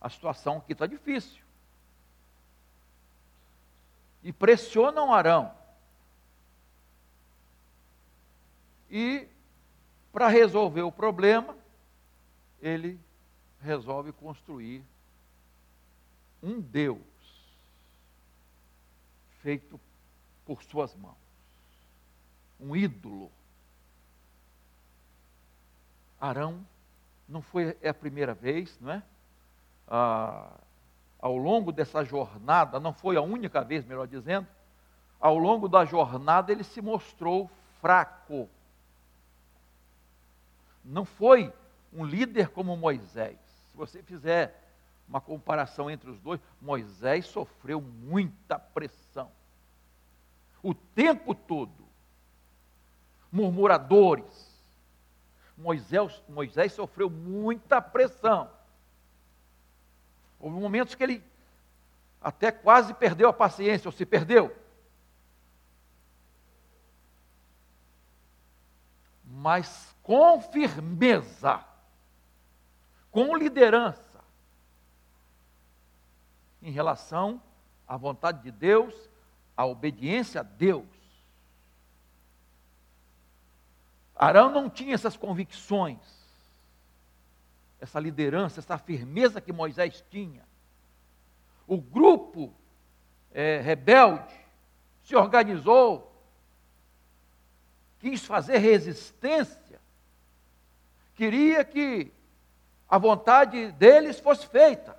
a 0.00 0.08
situação 0.08 0.58
aqui 0.58 0.72
está 0.72 0.86
difícil. 0.86 1.42
E 4.22 4.32
pressionam 4.32 5.12
Arão. 5.12 5.54
E, 8.90 9.28
para 10.12 10.28
resolver 10.28 10.82
o 10.82 10.92
problema, 10.92 11.56
ele 12.60 12.98
resolve 13.60 14.12
construir 14.12 14.84
um 16.42 16.60
Deus 16.60 17.00
feito 19.40 19.80
por 20.44 20.62
suas 20.62 20.94
mãos 20.94 21.26
um 22.60 22.74
ídolo. 22.74 23.30
Arão 26.20 26.66
não 27.28 27.42
foi 27.42 27.76
é 27.80 27.88
a 27.90 27.94
primeira 27.94 28.34
vez, 28.34 28.78
não 28.80 28.92
é? 28.92 29.02
Ah, 29.88 30.50
ao 31.20 31.36
longo 31.36 31.72
dessa 31.72 32.04
jornada, 32.04 32.80
não 32.80 32.92
foi 32.92 33.16
a 33.16 33.22
única 33.22 33.62
vez, 33.62 33.84
melhor 33.84 34.06
dizendo, 34.06 34.46
ao 35.20 35.36
longo 35.36 35.68
da 35.68 35.84
jornada 35.84 36.52
ele 36.52 36.64
se 36.64 36.80
mostrou 36.80 37.50
fraco. 37.80 38.48
Não 40.84 41.04
foi 41.04 41.52
um 41.96 42.04
líder 42.04 42.48
como 42.48 42.76
Moisés. 42.76 43.38
Se 43.70 43.76
você 43.76 44.02
fizer 44.02 44.62
uma 45.08 45.20
comparação 45.20 45.90
entre 45.90 46.10
os 46.10 46.20
dois, 46.20 46.40
Moisés 46.60 47.26
sofreu 47.26 47.80
muita 47.80 48.58
pressão. 48.58 49.30
O 50.62 50.74
tempo 50.74 51.34
todo 51.34 51.86
murmuradores. 53.36 54.46
Moisés, 55.56 56.22
Moisés 56.28 56.72
sofreu 56.72 57.10
muita 57.10 57.80
pressão. 57.80 58.50
Houve 60.38 60.58
momentos 60.58 60.94
que 60.94 61.02
ele 61.02 61.24
até 62.20 62.50
quase 62.50 62.92
perdeu 62.94 63.28
a 63.28 63.32
paciência, 63.32 63.88
ou 63.88 63.92
se 63.92 64.04
perdeu. 64.04 64.54
Mas 69.24 69.94
com 70.02 70.40
firmeza, 70.40 71.64
com 73.16 73.34
liderança, 73.34 74.22
em 76.60 76.70
relação 76.70 77.40
à 77.88 77.96
vontade 77.96 78.42
de 78.42 78.50
Deus, 78.50 78.94
à 79.56 79.64
obediência 79.64 80.42
a 80.42 80.44
Deus. 80.44 80.84
Arão 84.14 84.50
não 84.50 84.68
tinha 84.68 84.94
essas 84.94 85.16
convicções, 85.16 85.98
essa 87.80 87.98
liderança, 87.98 88.60
essa 88.60 88.76
firmeza 88.76 89.40
que 89.40 89.50
Moisés 89.50 90.04
tinha. 90.10 90.44
O 91.66 91.80
grupo 91.80 92.52
é, 93.32 93.62
rebelde 93.62 94.38
se 95.02 95.16
organizou, 95.16 96.14
quis 97.98 98.26
fazer 98.26 98.58
resistência, 98.58 99.80
queria 101.14 101.64
que 101.64 102.12
a 102.88 102.98
vontade 102.98 103.72
deles 103.72 104.18
fosse 104.20 104.46
feita. 104.46 104.96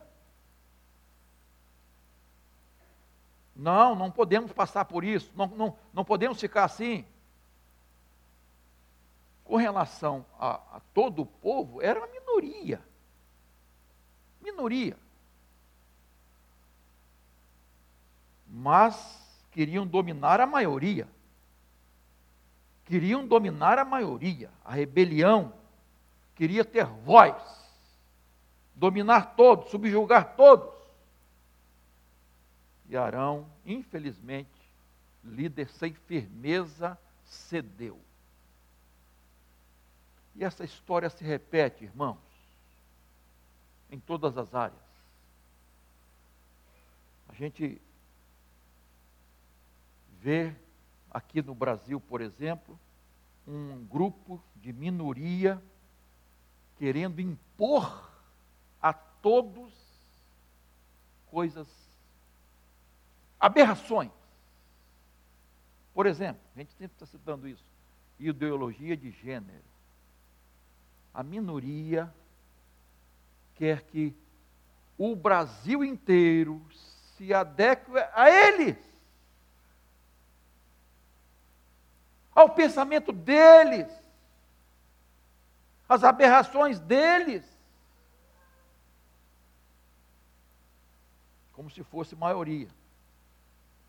Não, 3.55 3.95
não 3.95 4.11
podemos 4.11 4.51
passar 4.51 4.85
por 4.85 5.03
isso, 5.03 5.31
não, 5.35 5.47
não, 5.47 5.77
não 5.93 6.05
podemos 6.05 6.39
ficar 6.39 6.65
assim 6.65 7.05
com 9.47 9.55
relação 9.55 10.25
a, 10.37 10.55
a 10.75 10.81
todo 10.93 11.21
o 11.21 11.25
povo, 11.25 11.81
era 11.81 11.99
uma 11.99 12.07
minoria. 12.07 12.81
Minoria. 14.41 14.97
Mas 18.45 19.41
queriam 19.51 19.87
dominar 19.87 20.39
a 20.41 20.45
maioria. 20.45 21.07
Queriam 22.85 23.25
dominar 23.25 23.79
a 23.79 23.85
maioria. 23.85 24.51
A 24.63 24.73
rebelião 24.73 25.53
queria 26.35 26.63
ter 26.63 26.85
voz, 26.85 27.35
dominar 28.77 29.35
todos, 29.35 29.69
subjugar 29.71 30.35
todos. 30.35 30.73
E 32.87 32.95
Arão, 32.95 33.49
infelizmente, 33.65 34.49
líder 35.23 35.67
sem 35.69 35.93
firmeza, 35.93 36.97
cedeu. 37.25 37.99
E 40.35 40.43
essa 40.43 40.63
história 40.63 41.09
se 41.09 41.23
repete, 41.23 41.83
irmãos. 41.83 42.25
em 43.89 43.99
todas 44.01 44.37
as 44.37 44.53
áreas. 44.53 44.81
A 47.29 47.33
gente 47.33 47.81
vê 50.19 50.53
aqui 51.09 51.41
no 51.41 51.55
Brasil, 51.55 51.99
por 52.01 52.19
exemplo, 52.19 52.77
um 53.47 53.85
grupo 53.85 54.43
de 54.57 54.73
minoria 54.73 55.63
querendo 56.77 57.21
impor 57.21 58.06
todos 59.27 59.73
coisas, 61.29 61.67
aberrações. 63.37 64.09
Por 65.93 66.05
exemplo, 66.05 66.41
a 66.55 66.59
gente 66.59 66.71
sempre 66.71 66.95
está 66.95 67.05
citando 67.05 67.45
isso, 67.45 67.65
ideologia 68.17 68.95
de 68.95 69.11
gênero. 69.11 69.65
A 71.13 71.23
minoria 71.23 72.09
quer 73.55 73.81
que 73.81 74.15
o 74.97 75.13
Brasil 75.13 75.83
inteiro 75.83 76.65
se 77.17 77.33
adeque 77.33 77.91
a 78.13 78.29
eles, 78.29 78.77
ao 82.33 82.51
pensamento 82.51 83.11
deles, 83.11 83.87
às 85.89 86.05
aberrações 86.05 86.79
deles, 86.79 87.56
como 91.57 91.71
se 91.71 91.83
fosse 91.83 92.15
maioria, 92.15 92.67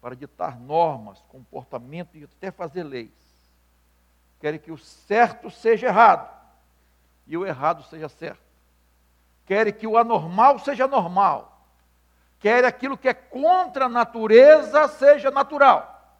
para 0.01 0.17
ditar 0.17 0.59
normas, 0.59 1.23
comportamento 1.29 2.17
e 2.17 2.25
até 2.25 2.51
fazer 2.51 2.83
leis. 2.83 3.13
Querem 4.41 4.59
que 4.59 4.73
o 4.73 4.79
certo 4.79 5.51
seja 5.51 5.89
errado 5.89 6.35
e 7.27 7.37
o 7.37 7.45
errado 7.45 7.83
seja 7.83 8.09
certo. 8.09 8.41
Querem 9.45 9.75
que 9.75 9.87
o 9.87 9.99
anormal 9.99 10.59
seja 10.59 10.89
normal, 10.89 11.63
querem 12.39 12.67
aquilo 12.67 12.97
que 12.97 13.11
é 13.11 13.13
contra 13.13 13.85
a 13.85 13.91
natureza 13.91 14.89
seja 14.89 15.31
natural, 15.31 16.17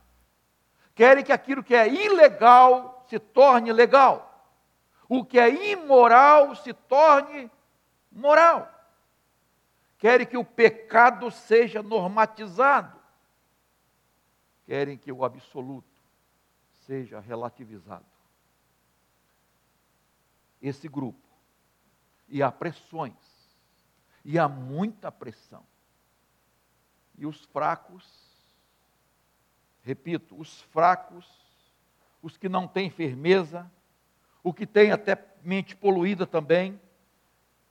querem 0.95 1.25
que 1.25 1.33
aquilo 1.33 1.65
que 1.65 1.75
é 1.75 1.89
ilegal 1.89 3.07
se 3.09 3.19
torne 3.19 3.73
legal, 3.73 4.45
o 5.09 5.25
que 5.25 5.41
é 5.41 5.49
imoral 5.73 6.55
se 6.57 6.75
torne 6.75 7.51
moral, 8.13 8.78
querem 9.99 10.27
que 10.27 10.37
o 10.37 10.45
pecado 10.45 11.31
seja 11.31 11.83
normatizado, 11.83 12.99
querem 14.65 14.97
que 14.97 15.11
o 15.11 15.25
absoluto 15.25 15.89
seja 16.87 17.21
relativizado. 17.21 18.07
Esse 20.63 20.89
grupo 20.89 21.29
e 22.29 22.43
há 22.43 22.53
pressões, 22.53 23.15
e 24.25 24.39
há 24.39 24.49
muita 24.49 25.11
pressão. 25.11 25.65
E 27.17 27.27
os 27.27 27.45
fracos, 27.47 28.07
repito, 29.83 30.39
os 30.39 30.61
fracos, 30.63 31.27
os 32.23 32.37
que 32.37 32.49
não 32.49 32.69
têm 32.69 32.91
firmeza, 32.91 33.71
o 34.43 34.53
que 34.53 34.67
tem 34.67 34.93
até 34.93 35.17
mente 35.43 35.75
poluída 35.75 36.27
também, 36.27 36.81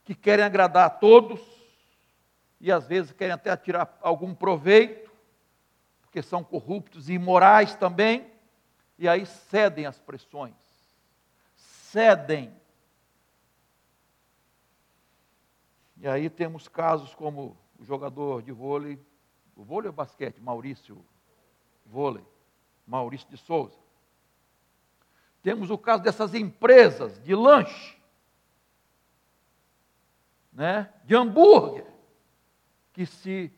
que 0.04 0.14
querem 0.14 0.44
agradar 0.44 0.86
a 0.86 0.90
todos, 0.90 1.40
e 2.60 2.72
às 2.72 2.86
vezes 2.86 3.12
querem 3.12 3.34
até 3.34 3.56
tirar 3.56 3.98
algum 4.00 4.34
proveito, 4.34 5.10
porque 6.00 6.22
são 6.22 6.42
corruptos 6.42 7.08
e 7.08 7.14
imorais 7.14 7.74
também, 7.74 8.30
e 8.98 9.08
aí 9.08 9.24
cedem 9.26 9.86
às 9.86 10.00
pressões, 10.00 10.54
cedem. 11.54 12.52
E 15.96 16.08
aí 16.08 16.28
temos 16.28 16.66
casos 16.68 17.14
como 17.14 17.56
o 17.78 17.84
jogador 17.84 18.42
de 18.42 18.52
vôlei, 18.52 18.98
o 19.54 19.62
vôlei 19.62 19.88
ou 19.88 19.92
basquete, 19.94 20.40
Maurício 20.40 21.04
Vôlei, 21.84 22.24
Maurício 22.86 23.28
de 23.28 23.36
Souza. 23.36 23.78
Temos 25.42 25.70
o 25.70 25.78
caso 25.78 26.02
dessas 26.02 26.34
empresas 26.34 27.22
de 27.22 27.34
lanche, 27.34 27.96
né, 30.52 30.92
de 31.04 31.14
hambúrguer, 31.14 31.87
que 32.98 33.06
se 33.06 33.52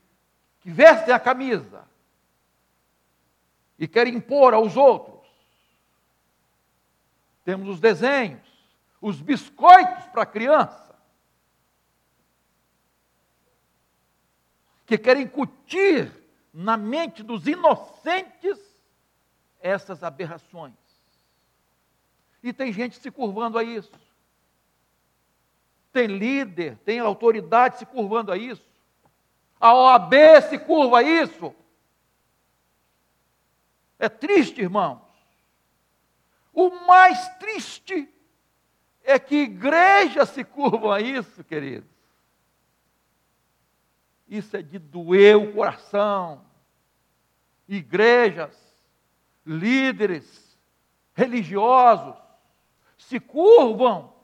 que 0.61 0.71
vestem 0.71 1.15
a 1.15 1.19
camisa 1.19 1.89
e 3.79 3.89
querem 3.89 4.17
impor 4.17 4.53
aos 4.53 4.77
outros. 4.77 5.27
Temos 7.43 7.67
os 7.67 7.81
desenhos, 7.81 8.47
os 9.01 9.23
biscoitos 9.23 10.05
para 10.09 10.27
criança. 10.27 10.91
que 14.85 14.99
querem 14.99 15.23
incutir 15.23 16.13
na 16.53 16.77
mente 16.77 17.23
dos 17.23 17.47
inocentes 17.47 18.59
essas 19.61 20.03
aberrações. 20.03 20.75
E 22.43 22.53
tem 22.53 22.73
gente 22.73 22.99
se 22.99 23.09
curvando 23.09 23.57
a 23.57 23.63
isso. 23.63 23.93
Tem 25.93 26.09
líder, 26.09 26.77
tem 26.79 26.99
autoridade 26.99 27.79
se 27.79 27.87
curvando 27.87 28.33
a 28.33 28.37
isso. 28.37 28.70
A 29.61 29.75
OAB 29.75 30.15
se 30.49 30.59
curva 30.59 31.01
a 31.01 31.03
isso. 31.03 31.55
É 33.99 34.09
triste, 34.09 34.63
irmãos. 34.63 35.03
O 36.55 36.71
mais 36.87 37.29
triste 37.37 38.09
é 39.05 39.19
que 39.19 39.43
igrejas 39.43 40.31
se 40.31 40.43
curvam 40.43 40.91
a 40.91 41.01
isso, 41.01 41.45
queridos. 41.45 41.91
Isso 44.27 44.57
é 44.57 44.63
de 44.63 44.79
doer 44.79 45.37
o 45.37 45.53
coração. 45.53 46.43
Igrejas, 47.69 48.57
líderes 49.45 50.59
religiosos 51.13 52.17
se 52.97 53.21
curvam, 53.21 54.15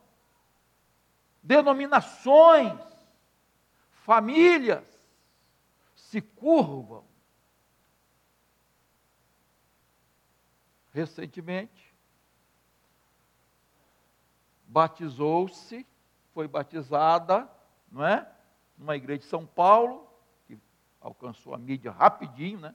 denominações, 1.42 2.80
famílias 3.90 4.95
se 6.16 6.22
curvam. 6.22 7.04
Recentemente, 10.90 11.94
batizou-se, 14.66 15.86
foi 16.32 16.48
batizada, 16.48 17.46
não 17.92 18.02
é? 18.02 18.26
numa 18.78 18.96
igreja 18.96 19.20
de 19.20 19.26
São 19.26 19.44
Paulo, 19.44 20.08
que 20.46 20.58
alcançou 20.98 21.54
a 21.54 21.58
mídia 21.58 21.90
rapidinho, 21.90 22.60
né? 22.60 22.74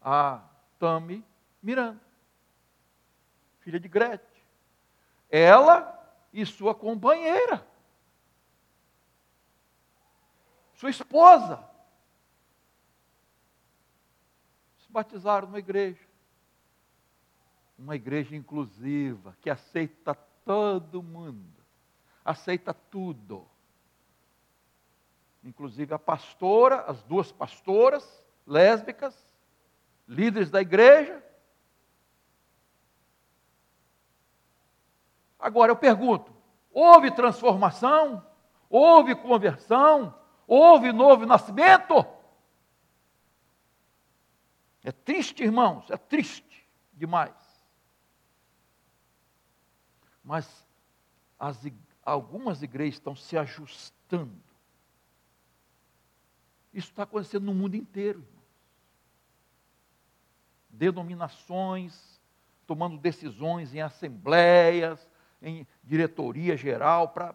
A 0.00 0.42
Tami 0.78 1.22
Miranda, 1.62 2.00
filha 3.60 3.78
de 3.78 3.88
Gretchen. 3.88 4.42
Ela 5.28 5.92
e 6.32 6.46
sua 6.46 6.74
companheira, 6.74 7.66
sua 10.72 10.88
esposa, 10.88 11.76
se 14.85 14.85
batizaram 14.96 15.46
numa 15.46 15.58
igreja. 15.58 16.06
Uma 17.78 17.94
igreja 17.94 18.34
inclusiva, 18.34 19.36
que 19.40 19.50
aceita 19.50 20.14
todo 20.44 21.02
mundo, 21.02 21.62
aceita 22.24 22.72
tudo 22.72 23.46
inclusive 25.46 25.94
a 25.94 25.98
pastora, 25.98 26.80
as 26.88 27.00
duas 27.04 27.30
pastoras 27.30 28.24
lésbicas, 28.44 29.16
líderes 30.06 30.50
da 30.50 30.60
igreja. 30.60 31.22
Agora 35.38 35.70
eu 35.70 35.76
pergunto: 35.76 36.32
houve 36.72 37.12
transformação? 37.12 38.26
Houve 38.68 39.14
conversão? 39.14 40.12
Houve 40.48 40.92
novo 40.92 41.24
nascimento? 41.24 42.04
É 44.86 44.92
triste, 44.92 45.42
irmãos, 45.42 45.90
é 45.90 45.96
triste 45.96 46.66
demais. 46.94 47.34
Mas 50.24 50.66
as, 51.38 51.60
algumas 52.02 52.62
igrejas 52.62 52.94
estão 52.94 53.14
se 53.14 53.36
ajustando 53.36 54.46
isso 56.76 56.90
está 56.90 57.04
acontecendo 57.04 57.46
no 57.46 57.54
mundo 57.54 57.74
inteiro, 57.74 58.18
irmãos. 58.18 58.44
Denominações 60.68 62.20
tomando 62.66 62.98
decisões 62.98 63.74
em 63.74 63.80
assembleias, 63.80 65.08
em 65.40 65.66
diretoria 65.82 66.54
geral, 66.54 67.08
para 67.08 67.34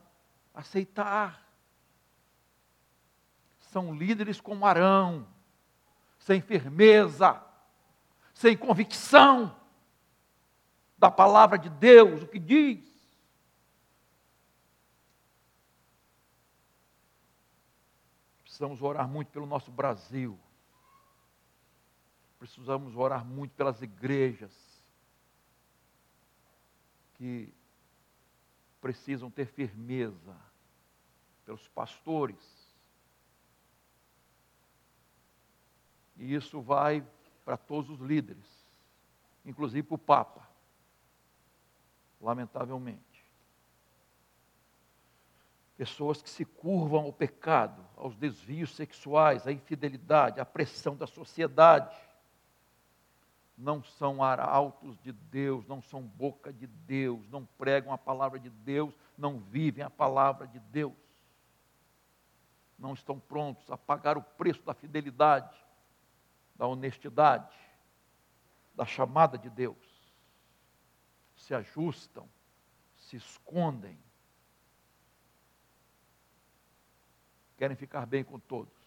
aceitar. 0.54 1.52
São 3.58 3.96
líderes 3.96 4.40
como 4.40 4.64
Arão, 4.64 5.26
sem 6.22 6.40
firmeza, 6.40 7.44
sem 8.34 8.56
convicção 8.56 9.56
da 10.98 11.10
palavra 11.10 11.58
de 11.58 11.70
Deus, 11.70 12.22
o 12.22 12.28
que 12.28 12.38
diz. 12.38 12.80
Precisamos 18.44 18.82
orar 18.84 19.08
muito 19.08 19.32
pelo 19.32 19.48
nosso 19.48 19.72
Brasil. 19.72 20.40
Precisamos 22.38 22.96
orar 22.96 23.26
muito 23.26 23.56
pelas 23.56 23.82
igrejas 23.82 24.52
que 27.16 27.52
precisam 28.80 29.32
ter 29.32 29.48
firmeza, 29.48 30.36
pelos 31.46 31.68
pastores. 31.70 32.61
E 36.16 36.34
isso 36.34 36.62
vai 36.62 37.06
para 37.44 37.58
todos 37.58 37.90
os 37.90 38.00
líderes, 38.00 38.46
inclusive 39.46 39.84
para 39.84 39.96
o 39.96 39.98
Papa, 39.98 40.48
lamentavelmente. 42.20 43.02
Pessoas 45.76 46.22
que 46.22 46.30
se 46.30 46.46
curvam 46.46 47.06
ao 47.06 47.14
pecado, 47.14 47.84
aos 47.98 48.16
desvios 48.16 48.76
sexuais, 48.76 49.48
à 49.48 49.52
infidelidade, 49.52 50.40
à 50.40 50.46
pressão 50.46 50.96
da 50.96 51.08
sociedade 51.08 51.98
não 53.62 53.84
são 53.84 54.24
arautos 54.24 54.98
de 55.00 55.12
Deus, 55.12 55.68
não 55.68 55.82
são 55.82 56.02
boca 56.02 56.52
de 56.52 56.66
Deus, 56.66 57.30
não 57.30 57.46
pregam 57.46 57.94
a 57.94 57.98
palavra 57.98 58.40
de 58.40 58.50
Deus, 58.50 58.94
não 59.18 59.38
vivem 59.40 59.84
a 59.84 59.90
palavra 59.90 60.48
de 60.48 60.60
Deus. 60.60 60.94
Não 62.78 62.94
estão 62.94 63.20
prontos 63.20 63.70
a 63.70 63.78
pagar 63.78 64.18
o 64.18 64.24
preço 64.24 64.64
da 64.64 64.74
fidelidade, 64.74 65.61
da 66.56 66.68
honestidade, 66.68 67.56
da 68.76 68.86
chamada 68.86 69.38
de 69.38 69.50
Deus. 69.50 69.78
Se 71.36 71.54
ajustam, 71.54 72.30
se 72.96 73.16
escondem, 73.16 73.98
querem 77.58 77.76
ficar 77.76 78.06
bem 78.06 78.24
com 78.24 78.40
todos. 78.40 78.82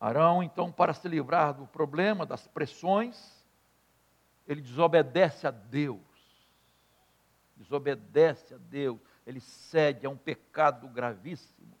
Arão, 0.00 0.42
então, 0.42 0.72
para 0.72 0.94
se 0.94 1.06
livrar 1.06 1.52
do 1.52 1.66
problema, 1.66 2.24
das 2.24 2.46
pressões, 2.46 3.44
ele 4.48 4.62
desobedece 4.62 5.46
a 5.46 5.50
Deus. 5.50 6.00
Desobedece 7.54 8.54
a 8.54 8.56
Deus, 8.56 8.98
ele 9.26 9.40
cede 9.40 10.06
a 10.06 10.10
um 10.10 10.16
pecado 10.16 10.88
gravíssimo. 10.88 11.78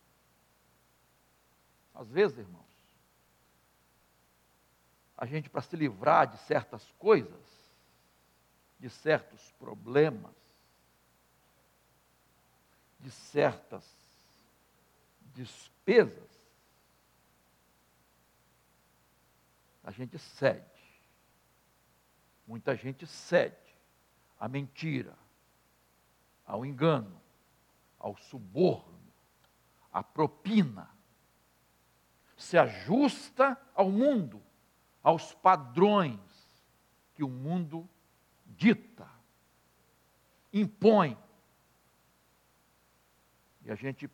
Às 1.94 2.08
vezes, 2.10 2.38
irmãos, 2.38 2.69
a 5.20 5.26
gente, 5.26 5.50
para 5.50 5.60
se 5.60 5.76
livrar 5.76 6.26
de 6.28 6.38
certas 6.38 6.90
coisas, 6.92 7.70
de 8.78 8.88
certos 8.88 9.52
problemas, 9.52 10.34
de 12.98 13.10
certas 13.10 13.84
despesas, 15.34 16.30
a 19.84 19.90
gente 19.90 20.18
cede. 20.18 20.64
Muita 22.46 22.74
gente 22.74 23.06
cede 23.06 23.76
à 24.38 24.48
mentira, 24.48 25.14
ao 26.46 26.64
engano, 26.64 27.20
ao 27.98 28.16
suborno, 28.16 28.98
à 29.92 30.02
propina. 30.02 30.88
Se 32.38 32.56
ajusta 32.56 33.60
ao 33.74 33.90
mundo, 33.90 34.42
aos 35.02 35.34
padrões 35.34 36.18
que 37.14 37.24
o 37.24 37.28
mundo 37.28 37.88
dita, 38.46 39.08
impõe. 40.52 41.16
E 43.64 43.70
a 43.70 43.74
gente, 43.74 44.10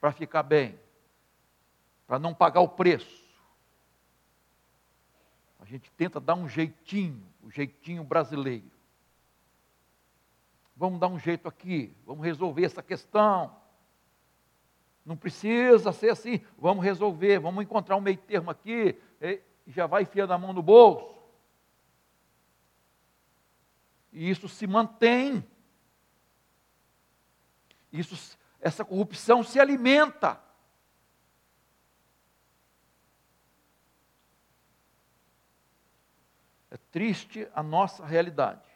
para 0.00 0.12
ficar 0.12 0.42
bem, 0.42 0.78
para 2.06 2.18
não 2.18 2.34
pagar 2.34 2.60
o 2.60 2.68
preço, 2.68 3.24
a 5.60 5.64
gente 5.64 5.90
tenta 5.92 6.20
dar 6.20 6.34
um 6.34 6.48
jeitinho, 6.48 7.26
o 7.42 7.50
jeitinho 7.50 8.04
brasileiro. 8.04 8.70
Vamos 10.76 11.00
dar 11.00 11.08
um 11.08 11.18
jeito 11.18 11.48
aqui, 11.48 11.96
vamos 12.04 12.24
resolver 12.24 12.64
essa 12.64 12.82
questão. 12.82 13.56
Não 15.04 15.16
precisa 15.16 15.92
ser 15.92 16.10
assim, 16.10 16.40
vamos 16.58 16.84
resolver, 16.84 17.38
vamos 17.38 17.64
encontrar 17.64 17.96
um 17.96 18.00
meio 18.00 18.18
termo 18.18 18.50
aqui, 18.50 19.00
e 19.66 19.72
já 19.72 19.86
vai 19.86 20.02
enfiando 20.02 20.32
a 20.32 20.38
mão 20.38 20.52
no 20.52 20.62
bolso. 20.62 21.14
E 24.12 24.30
isso 24.30 24.48
se 24.48 24.66
mantém. 24.66 25.44
Isso, 27.92 28.38
essa 28.60 28.84
corrupção 28.84 29.42
se 29.42 29.58
alimenta. 29.58 30.40
É 36.70 36.76
triste 36.90 37.48
a 37.54 37.62
nossa 37.62 38.04
realidade. 38.04 38.68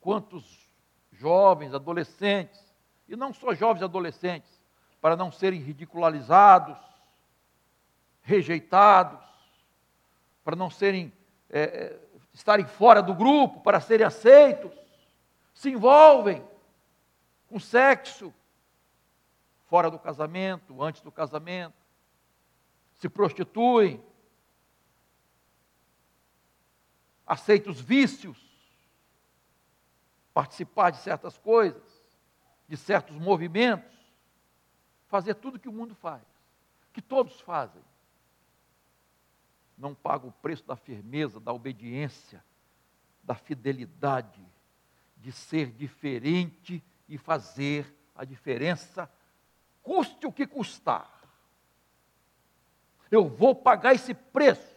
Quantos 0.00 0.70
jovens, 1.12 1.74
adolescentes, 1.74 2.74
e 3.06 3.14
não 3.14 3.34
só 3.34 3.54
jovens 3.54 3.82
adolescentes, 3.82 4.60
para 5.00 5.16
não 5.16 5.30
serem 5.30 5.60
ridicularizados, 5.60 6.78
rejeitados, 8.30 9.20
para 10.44 10.54
não 10.54 10.70
serem 10.70 11.12
é, 11.48 11.62
é, 11.62 12.00
estarem 12.32 12.64
fora 12.64 13.02
do 13.02 13.12
grupo, 13.12 13.60
para 13.60 13.80
serem 13.80 14.06
aceitos, 14.06 14.72
se 15.52 15.70
envolvem 15.70 16.46
com 17.48 17.58
sexo 17.58 18.32
fora 19.66 19.90
do 19.90 19.98
casamento, 19.98 20.80
antes 20.80 21.02
do 21.02 21.10
casamento, 21.10 21.74
se 22.94 23.08
prostituem, 23.08 24.02
aceita 27.26 27.68
os 27.70 27.80
vícios, 27.80 28.38
participar 30.32 30.90
de 30.90 30.98
certas 30.98 31.36
coisas, 31.36 31.82
de 32.68 32.76
certos 32.76 33.16
movimentos, 33.16 33.90
fazer 35.08 35.34
tudo 35.34 35.58
que 35.58 35.68
o 35.68 35.72
mundo 35.72 35.94
faz, 35.96 36.22
que 36.92 37.02
todos 37.02 37.40
fazem. 37.40 37.89
Não 39.80 39.94
paga 39.94 40.26
o 40.26 40.32
preço 40.32 40.64
da 40.66 40.76
firmeza, 40.76 41.40
da 41.40 41.52
obediência, 41.52 42.44
da 43.22 43.34
fidelidade, 43.34 44.44
de 45.16 45.32
ser 45.32 45.72
diferente 45.72 46.82
e 47.08 47.18
fazer 47.18 47.92
a 48.14 48.24
diferença, 48.24 49.10
custe 49.82 50.26
o 50.26 50.32
que 50.32 50.46
custar. 50.46 51.10
Eu 53.10 53.28
vou 53.28 53.54
pagar 53.54 53.94
esse 53.94 54.14
preço 54.14 54.70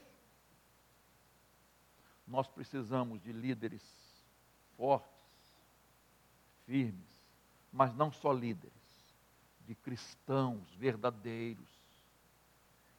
nós 2.33 2.47
precisamos 2.47 3.21
de 3.21 3.31
líderes 3.31 3.83
fortes, 4.75 5.07
firmes, 6.65 7.21
mas 7.71 7.93
não 7.93 8.11
só 8.11 8.33
líderes, 8.33 8.73
de 9.61 9.75
cristãos 9.75 10.73
verdadeiros, 10.73 11.69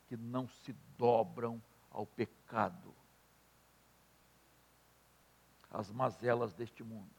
que 0.06 0.16
não 0.16 0.46
se 0.46 0.72
dobram 0.96 1.60
ao 1.94 2.04
pecado, 2.04 2.92
às 5.70 5.90
mazelas 5.92 6.52
deste 6.52 6.82
mundo. 6.82 7.14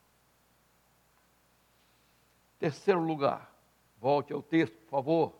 Terceiro 2.59 2.99
lugar, 2.99 3.55
volte 3.97 4.33
ao 4.33 4.43
texto, 4.43 4.77
por 4.79 4.89
favor. 4.89 5.39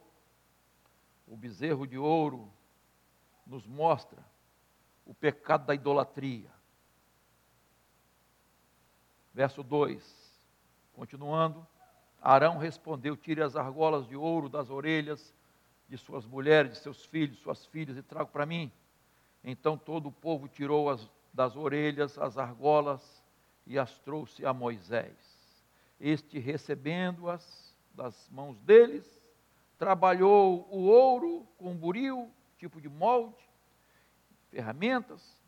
O 1.28 1.36
bezerro 1.36 1.86
de 1.86 1.98
ouro 1.98 2.52
nos 3.46 3.68
mostra 3.68 4.24
o 5.06 5.14
pecado 5.14 5.66
da 5.66 5.76
idolatria. 5.76 6.52
Verso 9.34 9.62
2, 9.62 10.42
continuando, 10.94 11.68
Arão 12.22 12.58
respondeu: 12.58 13.18
Tire 13.18 13.42
as 13.42 13.56
argolas 13.56 14.08
de 14.08 14.16
ouro 14.16 14.48
das 14.48 14.70
orelhas 14.70 15.36
de 15.90 15.98
suas 15.98 16.26
mulheres, 16.26 16.74
de 16.74 16.78
seus 16.80 17.06
filhos, 17.06 17.40
suas 17.40 17.66
filhas, 17.66 17.98
e 17.98 18.02
trago 18.02 18.32
para 18.32 18.46
mim. 18.46 18.72
Então 19.46 19.78
todo 19.78 20.10
o 20.10 20.12
povo 20.12 20.48
tirou 20.48 20.90
as, 20.90 21.10
das 21.34 21.56
orelhas 21.56 22.18
as 22.18 22.38
argolas 22.38 23.24
e 23.66 23.80
as 23.80 23.98
trouxe 24.00 24.46
a 24.46 24.54
Moisés. 24.54 25.16
Este, 26.00 26.40
recebendo-as 26.40 27.74
das 27.94 28.30
mãos 28.30 28.60
deles, 28.60 29.06
trabalhou 29.78 30.68
o 30.70 30.86
ouro 30.86 31.48
com 31.58 31.74
buril, 31.76 32.30
tipo 32.58 32.82
de 32.82 32.90
molde, 32.90 33.48
ferramentas, 34.50 35.40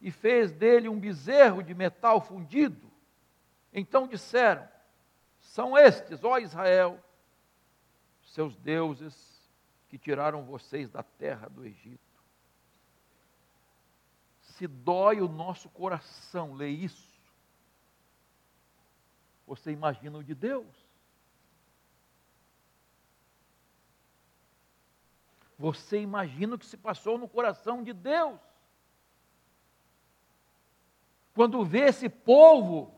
e 0.00 0.10
fez 0.10 0.52
dele 0.52 0.88
um 0.88 0.98
bezerro 0.98 1.62
de 1.62 1.74
metal 1.74 2.20
fundido 2.20 2.90
então 3.72 4.06
disseram: 4.06 4.68
São 5.38 5.76
estes, 5.76 6.24
ó 6.24 6.38
Israel, 6.38 6.98
seus 8.22 8.56
deuses 8.56 9.40
que 9.88 9.98
tiraram 9.98 10.44
vocês 10.44 10.90
da 10.90 11.02
terra 11.02 11.48
do 11.48 11.64
Egito 11.64 12.09
se 14.60 14.66
dói 14.66 15.22
o 15.22 15.28
nosso 15.28 15.70
coração 15.70 16.52
ler 16.52 16.68
isso, 16.68 17.18
você 19.46 19.70
imagina 19.70 20.18
o 20.18 20.22
de 20.22 20.34
Deus. 20.34 20.66
Você 25.58 26.02
imagina 26.02 26.56
o 26.56 26.58
que 26.58 26.66
se 26.66 26.76
passou 26.76 27.16
no 27.16 27.26
coração 27.26 27.82
de 27.82 27.94
Deus. 27.94 28.38
Quando 31.34 31.64
vê 31.64 31.86
esse 31.86 32.10
povo 32.10 32.94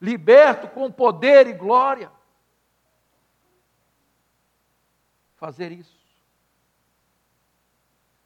liberto 0.00 0.66
com 0.66 0.90
poder 0.90 1.46
e 1.46 1.52
glória, 1.52 2.10
fazer 5.36 5.70
isso, 5.70 5.96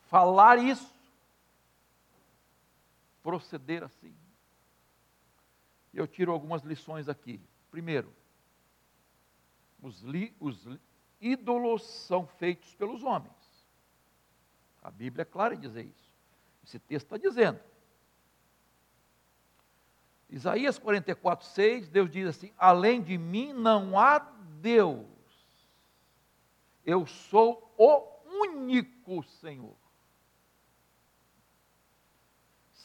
falar 0.07 0.57
isso, 0.57 0.96
proceder 3.27 3.83
assim. 3.83 4.15
Eu 5.93 6.07
tiro 6.07 6.31
algumas 6.31 6.63
lições 6.63 7.09
aqui. 7.09 7.41
Primeiro, 7.73 8.15
os, 9.83 10.01
li, 10.03 10.33
os 10.39 10.65
ídolos 11.21 11.83
são 11.83 12.25
feitos 12.25 12.73
pelos 12.77 13.03
homens. 13.03 13.35
A 14.81 14.93
Bíblia 14.93 15.23
é 15.23 15.25
clara 15.25 15.57
em 15.57 15.59
dizer 15.59 15.87
isso. 15.87 16.09
Esse 16.63 16.79
texto 16.79 17.07
está 17.07 17.17
dizendo. 17.17 17.59
Isaías 20.31 20.79
44, 20.79 21.49
6, 21.49 21.89
Deus 21.89 22.09
diz 22.09 22.29
assim: 22.29 22.53
Além 22.57 23.03
de 23.03 23.19
mim 23.19 23.53
não 23.53 23.99
há 23.99 24.21
Deus, 24.61 25.05
eu 26.85 27.05
sou 27.07 27.75
o 27.77 28.45
único 28.45 29.25
Senhor. 29.25 29.86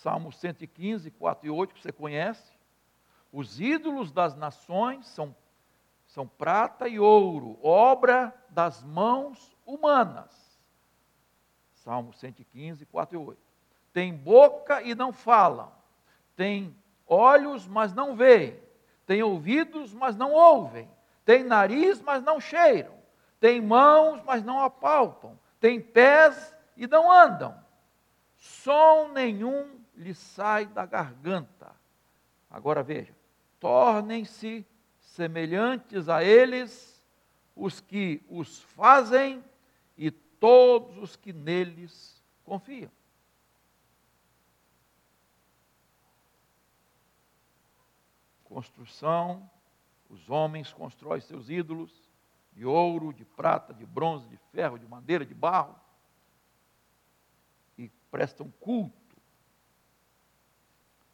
Salmo 0.02 0.32
115, 0.32 1.12
4 1.12 1.46
e 1.46 1.50
8, 1.52 1.76
que 1.76 1.82
você 1.82 1.92
conhece. 1.92 2.52
Os 3.32 3.62
ídolos 3.62 4.12
das 4.12 4.36
nações 4.36 5.08
são 5.08 5.36
são 6.08 6.28
prata 6.28 6.90
e 6.90 7.00
ouro, 7.00 7.58
obra 7.64 8.36
das 8.50 8.84
mãos 8.84 9.56
humanas. 9.66 10.60
Salmo 11.76 12.12
115, 12.12 12.86
4 12.86 13.16
e 13.16 13.18
8. 13.18 13.42
Tem 13.94 14.14
boca 14.14 14.82
e 14.82 14.94
não 14.94 15.14
falam, 15.14 15.72
tem 16.36 16.76
olhos, 17.08 17.66
mas 17.66 17.94
não 17.94 18.14
veem, 18.14 18.60
tem 19.06 19.24
ouvidos, 19.24 19.94
mas 19.94 20.18
não 20.18 20.34
ouvem, 20.34 20.90
tem 21.24 21.44
nariz, 21.44 22.02
mas 22.02 22.22
não 22.22 22.42
cheiram, 22.42 22.94
tem 23.40 23.62
mãos, 23.62 24.22
mas 24.24 24.44
não 24.44 24.62
apalpam, 24.62 25.40
tem 25.62 25.80
pés 25.80 26.54
e 26.76 26.88
não 26.88 27.10
andam. 27.10 27.58
Som 28.36 29.10
nenhum 29.14 29.81
lhe 30.02 30.14
sai 30.14 30.66
da 30.66 30.86
garganta. 30.86 31.76
Agora 32.50 32.82
veja, 32.82 33.16
tornem-se 33.60 34.66
semelhantes 35.00 36.10
a 36.10 36.24
eles 36.24 37.06
os 37.56 37.80
que 37.80 38.24
os 38.28 38.60
fazem 38.62 39.44
e 39.98 40.10
todos 40.10 40.98
os 40.98 41.16
que 41.16 41.32
neles 41.32 42.22
confiam. 42.44 42.92
Construção, 48.44 49.50
os 50.10 50.30
homens 50.30 50.74
constroem 50.74 51.22
seus 51.22 51.50
ídolos 51.50 52.10
de 52.52 52.66
ouro, 52.66 53.14
de 53.14 53.24
prata, 53.24 53.74
de 53.74 53.86
bronze, 53.86 54.28
de 54.28 54.38
ferro, 54.52 54.78
de 54.78 54.86
madeira, 54.88 55.26
de 55.26 55.34
barro 55.34 55.80
e 57.78 57.88
prestam 58.10 58.52
culto. 58.60 59.01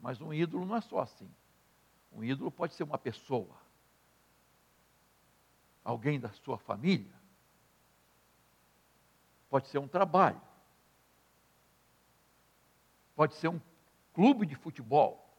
Mas 0.07 0.21
um 0.21 0.33
ídolo 0.33 0.65
não 0.65 0.77
é 0.77 0.79
só 0.79 0.99
assim. 0.99 1.29
Um 2.13 2.23
ídolo 2.23 2.49
pode 2.49 2.73
ser 2.73 2.83
uma 2.83 2.97
pessoa. 2.97 3.57
Alguém 5.83 6.17
da 6.17 6.31
sua 6.31 6.57
família, 6.57 7.13
pode 9.49 9.67
ser 9.67 9.79
um 9.79 9.87
trabalho, 9.87 10.41
pode 13.17 13.33
ser 13.33 13.49
um 13.49 13.59
clube 14.13 14.45
de 14.45 14.55
futebol, 14.55 15.29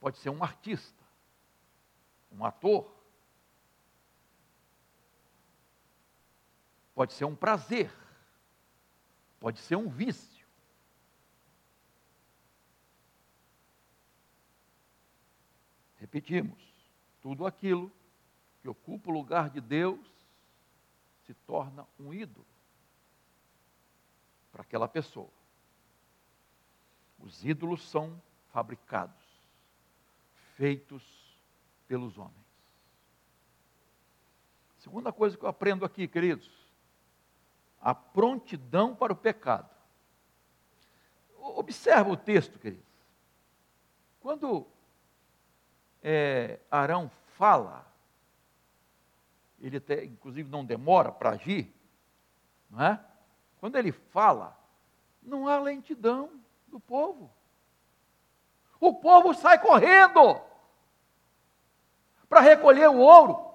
pode 0.00 0.18
ser 0.18 0.28
um 0.28 0.44
artista, 0.44 1.02
um 2.30 2.44
ator, 2.44 2.94
pode 6.94 7.14
ser 7.14 7.24
um 7.24 7.34
prazer, 7.34 7.90
pode 9.40 9.60
ser 9.60 9.76
um 9.76 9.88
vício. 9.88 10.33
Repetimos, 16.14 16.62
tudo 17.20 17.44
aquilo 17.44 17.90
que 18.62 18.68
ocupa 18.68 19.10
o 19.10 19.12
lugar 19.12 19.50
de 19.50 19.60
Deus 19.60 19.98
se 21.26 21.34
torna 21.34 21.84
um 21.98 22.14
ídolo 22.14 22.46
para 24.52 24.62
aquela 24.62 24.86
pessoa. 24.86 25.32
Os 27.18 27.44
ídolos 27.44 27.82
são 27.90 28.22
fabricados, 28.52 29.24
feitos 30.54 31.02
pelos 31.88 32.16
homens. 32.16 32.46
Segunda 34.78 35.12
coisa 35.12 35.36
que 35.36 35.44
eu 35.44 35.48
aprendo 35.48 35.84
aqui, 35.84 36.06
queridos, 36.06 36.48
a 37.80 37.92
prontidão 37.92 38.94
para 38.94 39.12
o 39.12 39.16
pecado. 39.16 39.68
Observa 41.40 42.08
o 42.08 42.16
texto, 42.16 42.56
queridos. 42.60 42.86
Quando 44.20 44.72
é, 46.04 46.60
Arão 46.70 47.10
fala 47.36 47.84
ele 49.66 49.78
até, 49.78 50.04
inclusive 50.04 50.50
não 50.50 50.62
demora 50.62 51.10
para 51.10 51.30
agir, 51.30 51.74
não 52.68 52.84
é? 52.84 53.02
Quando 53.56 53.76
ele 53.76 53.92
fala, 53.92 54.54
não 55.22 55.48
há 55.48 55.58
lentidão 55.58 56.30
do 56.68 56.78
povo. 56.78 57.32
O 58.78 58.92
povo 58.92 59.32
sai 59.32 59.58
correndo 59.58 60.38
para 62.28 62.40
recolher 62.40 62.88
o 62.90 62.98
ouro. 62.98 63.54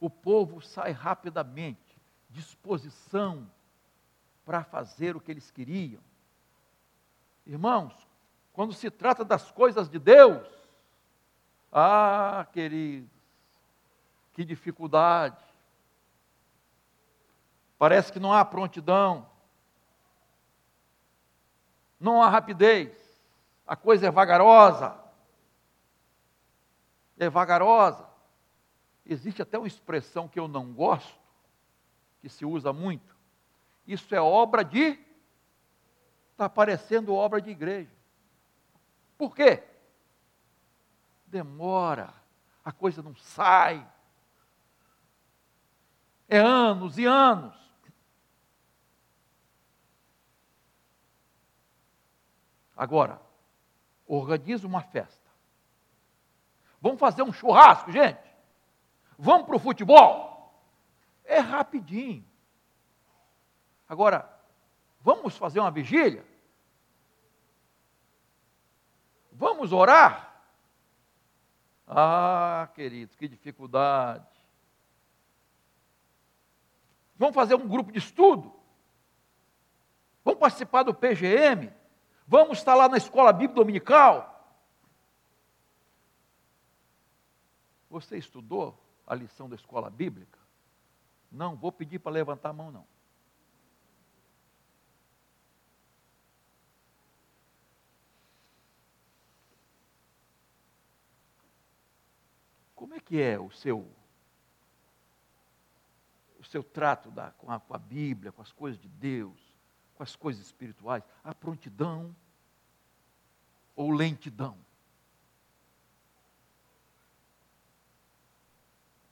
O 0.00 0.10
povo 0.10 0.60
sai 0.60 0.90
rapidamente, 0.90 1.96
disposição 2.28 3.48
para 4.44 4.64
fazer 4.64 5.14
o 5.14 5.20
que 5.20 5.30
eles 5.30 5.48
queriam. 5.52 6.02
Irmãos, 7.46 7.94
quando 8.54 8.72
se 8.72 8.88
trata 8.88 9.24
das 9.24 9.50
coisas 9.50 9.88
de 9.88 9.98
Deus, 9.98 10.46
ah, 11.72 12.46
queridos, 12.52 13.10
que 14.32 14.44
dificuldade. 14.44 15.36
Parece 17.76 18.12
que 18.12 18.20
não 18.20 18.32
há 18.32 18.44
prontidão, 18.44 19.28
não 21.98 22.22
há 22.22 22.28
rapidez, 22.30 22.96
a 23.66 23.74
coisa 23.74 24.06
é 24.06 24.10
vagarosa. 24.10 24.96
É 27.18 27.28
vagarosa. 27.28 28.08
Existe 29.04 29.42
até 29.42 29.58
uma 29.58 29.66
expressão 29.66 30.28
que 30.28 30.38
eu 30.38 30.46
não 30.46 30.72
gosto, 30.72 31.18
que 32.20 32.28
se 32.28 32.44
usa 32.44 32.72
muito. 32.72 33.16
Isso 33.84 34.14
é 34.14 34.20
obra 34.20 34.64
de. 34.64 34.98
Está 36.30 36.48
parecendo 36.48 37.14
obra 37.14 37.40
de 37.40 37.50
igreja. 37.50 37.93
Por 39.24 39.34
quê? 39.34 39.62
demora, 41.34 42.14
a 42.62 42.70
coisa 42.70 43.02
não 43.02 43.16
sai. 43.16 43.84
É 46.28 46.38
anos 46.38 46.96
e 46.96 47.06
anos. 47.06 47.56
Agora, 52.76 53.20
organiza 54.06 54.66
uma 54.66 54.82
festa. 54.82 55.30
Vamos 56.80 57.00
fazer 57.00 57.22
um 57.22 57.32
churrasco, 57.32 57.90
gente? 57.90 58.20
Vamos 59.18 59.46
para 59.46 59.56
o 59.56 59.58
futebol? 59.58 60.54
É 61.24 61.38
rapidinho. 61.38 62.24
Agora, 63.88 64.30
vamos 65.00 65.36
fazer 65.36 65.58
uma 65.58 65.70
vigília? 65.70 66.33
Vamos 69.34 69.72
orar? 69.72 70.42
Ah, 71.86 72.68
queridos, 72.74 73.16
que 73.16 73.28
dificuldade. 73.28 74.26
Vamos 77.16 77.34
fazer 77.34 77.56
um 77.56 77.68
grupo 77.68 77.92
de 77.92 77.98
estudo? 77.98 78.54
Vamos 80.24 80.40
participar 80.40 80.84
do 80.84 80.94
PGM? 80.94 81.70
Vamos 82.26 82.58
estar 82.58 82.74
lá 82.74 82.88
na 82.88 82.96
escola 82.96 83.32
bíblica 83.32 83.56
dominical? 83.56 84.30
Você 87.90 88.16
estudou 88.16 88.80
a 89.06 89.14
lição 89.14 89.48
da 89.48 89.56
escola 89.56 89.90
bíblica? 89.90 90.38
Não, 91.30 91.56
vou 91.56 91.70
pedir 91.70 91.98
para 91.98 92.12
levantar 92.12 92.50
a 92.50 92.52
mão, 92.52 92.70
não. 92.70 92.93
Como 102.94 103.02
é 103.02 103.06
que 103.08 103.20
é 103.20 103.40
o 103.40 103.50
seu 103.50 103.90
seu 106.44 106.62
trato 106.62 107.10
da, 107.10 107.32
com, 107.32 107.50
a, 107.50 107.58
com 107.58 107.74
a 107.74 107.78
Bíblia, 107.78 108.30
com 108.30 108.40
as 108.40 108.52
coisas 108.52 108.80
de 108.80 108.86
Deus, 108.86 109.36
com 109.96 110.02
as 110.04 110.14
coisas 110.14 110.46
espirituais, 110.46 111.02
a 111.24 111.34
prontidão 111.34 112.14
ou 113.74 113.90
lentidão? 113.90 114.56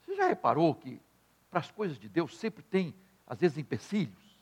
Você 0.05 0.15
já 0.15 0.29
reparou 0.29 0.77
que 0.77 1.03
para 1.51 1.59
as 1.59 1.73
coisas 1.73 1.99
de 1.99 2.09
Deus 2.09 2.39
sempre 2.39 2.63
tem, 2.63 2.95
às 3.27 3.41
vezes, 3.41 3.59
empecilhos? 3.59 4.39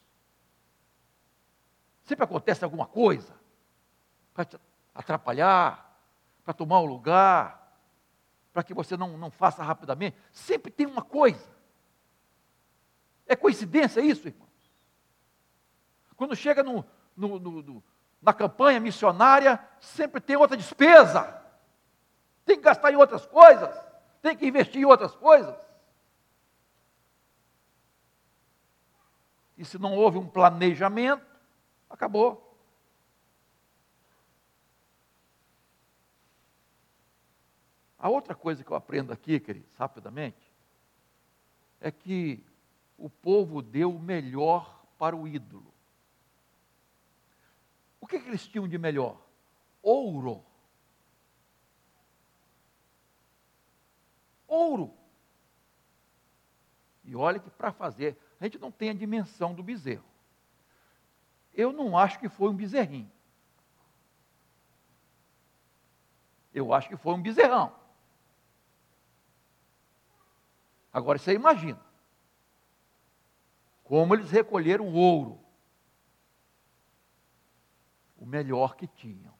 Sempre 2.04 2.24
acontece 2.24 2.62
alguma 2.62 2.86
coisa 2.86 3.34
para 4.34 4.44
te 4.44 4.60
atrapalhar, 4.94 5.98
para 6.44 6.52
tomar 6.52 6.80
o 6.80 6.86
lugar, 6.86 7.59
para 8.52 8.62
que 8.62 8.74
você 8.74 8.96
não, 8.96 9.16
não 9.16 9.30
faça 9.30 9.62
rapidamente. 9.62 10.16
Sempre 10.32 10.70
tem 10.70 10.86
uma 10.86 11.02
coisa. 11.02 11.48
É 13.26 13.36
coincidência 13.36 14.00
isso, 14.00 14.28
irmãos? 14.28 14.48
Quando 16.16 16.34
chega 16.34 16.62
no, 16.62 16.84
no, 17.16 17.38
no, 17.38 17.82
na 18.20 18.32
campanha 18.32 18.80
missionária, 18.80 19.58
sempre 19.80 20.20
tem 20.20 20.36
outra 20.36 20.56
despesa. 20.56 21.40
Tem 22.44 22.56
que 22.56 22.64
gastar 22.64 22.92
em 22.92 22.96
outras 22.96 23.24
coisas. 23.24 23.74
Tem 24.20 24.36
que 24.36 24.46
investir 24.46 24.82
em 24.82 24.84
outras 24.84 25.14
coisas. 25.14 25.56
E 29.56 29.64
se 29.64 29.78
não 29.78 29.94
houve 29.94 30.18
um 30.18 30.26
planejamento, 30.26 31.24
acabou. 31.88 32.49
A 38.00 38.08
outra 38.08 38.34
coisa 38.34 38.64
que 38.64 38.70
eu 38.70 38.76
aprendo 38.76 39.12
aqui, 39.12 39.38
queridos, 39.38 39.76
rapidamente, 39.76 40.50
é 41.78 41.90
que 41.90 42.42
o 42.96 43.10
povo 43.10 43.60
deu 43.60 43.94
o 43.94 44.00
melhor 44.00 44.86
para 44.98 45.14
o 45.14 45.28
ídolo. 45.28 45.72
O 48.00 48.06
que, 48.06 48.18
que 48.18 48.26
eles 48.26 48.48
tinham 48.48 48.66
de 48.66 48.78
melhor? 48.78 49.20
Ouro. 49.82 50.42
Ouro. 54.48 54.94
E 57.04 57.14
olha 57.14 57.38
que 57.38 57.50
para 57.50 57.70
fazer, 57.70 58.18
a 58.40 58.44
gente 58.44 58.58
não 58.58 58.72
tem 58.72 58.88
a 58.88 58.94
dimensão 58.94 59.54
do 59.54 59.62
bezerro. 59.62 60.04
Eu 61.52 61.70
não 61.70 61.98
acho 61.98 62.18
que 62.18 62.30
foi 62.30 62.48
um 62.48 62.56
bezerrinho. 62.56 63.12
Eu 66.54 66.72
acho 66.72 66.88
que 66.88 66.96
foi 66.96 67.12
um 67.12 67.20
bezerrão. 67.20 67.79
Agora 70.92 71.18
você 71.18 71.32
imagina. 71.32 71.80
Como 73.84 74.14
eles 74.14 74.30
recolheram 74.30 74.88
o 74.88 74.94
ouro. 74.94 75.40
O 78.16 78.26
melhor 78.26 78.76
que 78.76 78.86
tinham. 78.86 79.34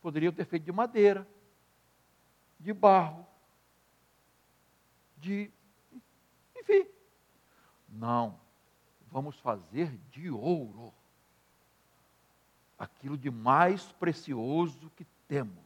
Poderiam 0.00 0.32
ter 0.32 0.44
feito 0.46 0.64
de 0.64 0.72
madeira, 0.72 1.28
de 2.58 2.72
barro, 2.72 3.26
de. 5.18 5.50
Enfim. 6.56 6.86
Não. 7.88 8.40
Vamos 9.10 9.38
fazer 9.40 9.96
de 10.10 10.30
ouro 10.30 10.94
aquilo 12.78 13.18
de 13.18 13.30
mais 13.30 13.92
precioso 13.92 14.90
que 14.96 15.04
temos. 15.28 15.58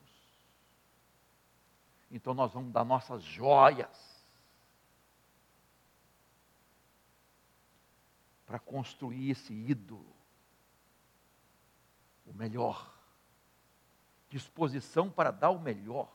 Então 2.10 2.34
nós 2.34 2.52
vamos 2.52 2.72
dar 2.72 2.84
nossas 2.84 3.22
joias 3.22 4.13
para 8.54 8.60
construir 8.60 9.30
esse 9.30 9.52
ídolo. 9.52 10.14
O 12.24 12.32
melhor. 12.32 12.94
Disposição 14.28 15.10
para 15.10 15.32
dar 15.32 15.50
o 15.50 15.58
melhor. 15.58 16.08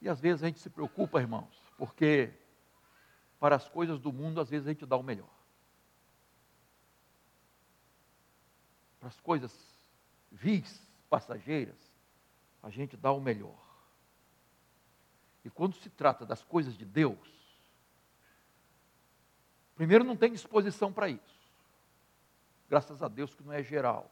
E 0.00 0.08
às 0.08 0.18
vezes 0.18 0.42
a 0.42 0.46
gente 0.46 0.58
se 0.58 0.68
preocupa, 0.68 1.20
irmãos, 1.20 1.56
porque 1.78 2.34
para 3.38 3.54
as 3.54 3.68
coisas 3.68 4.00
do 4.00 4.12
mundo, 4.12 4.40
às 4.40 4.50
vezes 4.50 4.66
a 4.66 4.70
gente 4.72 4.84
dá 4.84 4.96
o 4.96 5.02
melhor. 5.04 5.30
Para 8.98 9.10
as 9.10 9.20
coisas 9.20 9.56
vis, 10.32 10.82
passageiras, 11.08 11.78
a 12.60 12.68
gente 12.68 12.96
dá 12.96 13.12
o 13.12 13.20
melhor. 13.20 13.64
E 15.44 15.50
quando 15.50 15.76
se 15.76 15.88
trata 15.88 16.26
das 16.26 16.42
coisas 16.42 16.76
de 16.76 16.84
Deus, 16.84 17.35
Primeiro, 19.76 20.02
não 20.02 20.16
tem 20.16 20.32
disposição 20.32 20.92
para 20.92 21.08
isso. 21.08 21.36
Graças 22.68 23.02
a 23.02 23.08
Deus 23.08 23.34
que 23.34 23.44
não 23.44 23.52
é 23.52 23.62
geral. 23.62 24.10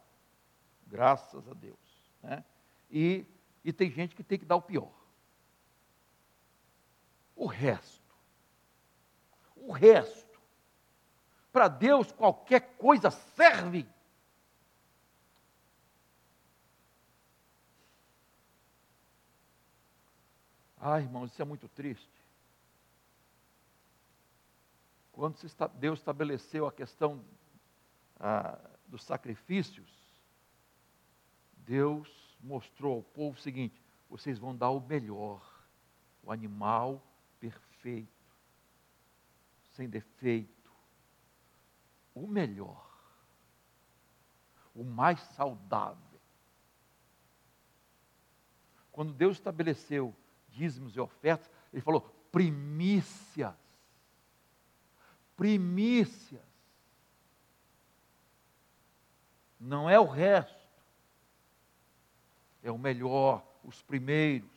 Graças 0.87 1.49
a 1.49 1.55
Deus. 1.55 1.79
Né? 2.23 2.45
E, 2.91 3.27
e 3.65 3.73
tem 3.73 3.91
gente 3.91 4.15
que 4.15 4.23
tem 4.23 4.39
que 4.39 4.45
dar 4.45 4.57
o 4.57 4.63
pior. 4.63 4.93
O 7.35 7.47
resto. 7.47 8.15
O 9.57 9.73
resto. 9.73 10.39
Para 11.51 11.69
Deus, 11.69 12.13
qualquer 12.13 12.77
coisa 12.77 13.11
serve. 13.11 13.87
Ah, 20.79 21.01
irmãos, 21.01 21.33
isso 21.33 21.41
é 21.41 21.45
muito 21.47 21.67
triste. 21.69 22.24
Quando 25.15 25.39
Deus 25.79 26.01
estabeleceu 26.01 26.67
a 26.67 26.73
questão 26.73 27.25
ah, 28.19 28.59
dos 28.89 29.05
sacrifícios, 29.05 29.89
Deus 31.57 32.37
mostrou 32.41 32.97
ao 32.97 33.03
povo 33.03 33.39
o 33.39 33.41
seguinte: 33.41 33.81
vocês 34.11 34.41
vão 34.41 34.57
dar 34.57 34.71
o 34.71 34.81
melhor, 34.81 35.41
o 36.21 36.33
animal 36.33 37.01
perfeito, 37.39 38.11
sem 39.71 39.89
defeito, 39.89 40.73
o 42.13 42.27
melhor, 42.27 42.85
o 44.75 44.83
mais 44.83 45.21
saudável. 45.21 46.21
Quando 48.91 49.13
Deus 49.13 49.37
estabeleceu 49.37 50.13
dízimos 50.49 50.97
e 50.97 51.01
ofertas, 51.01 51.49
Ele 51.73 51.81
falou 51.83 52.01
primícias 52.33 53.64
primícias. 55.37 56.43
Não 59.59 59.89
é 59.89 59.99
o 59.99 60.05
resto. 60.05 60.65
É 62.63 62.71
o 62.71 62.79
melhor, 62.79 63.45
os 63.63 63.83
primeiros. 63.83 64.51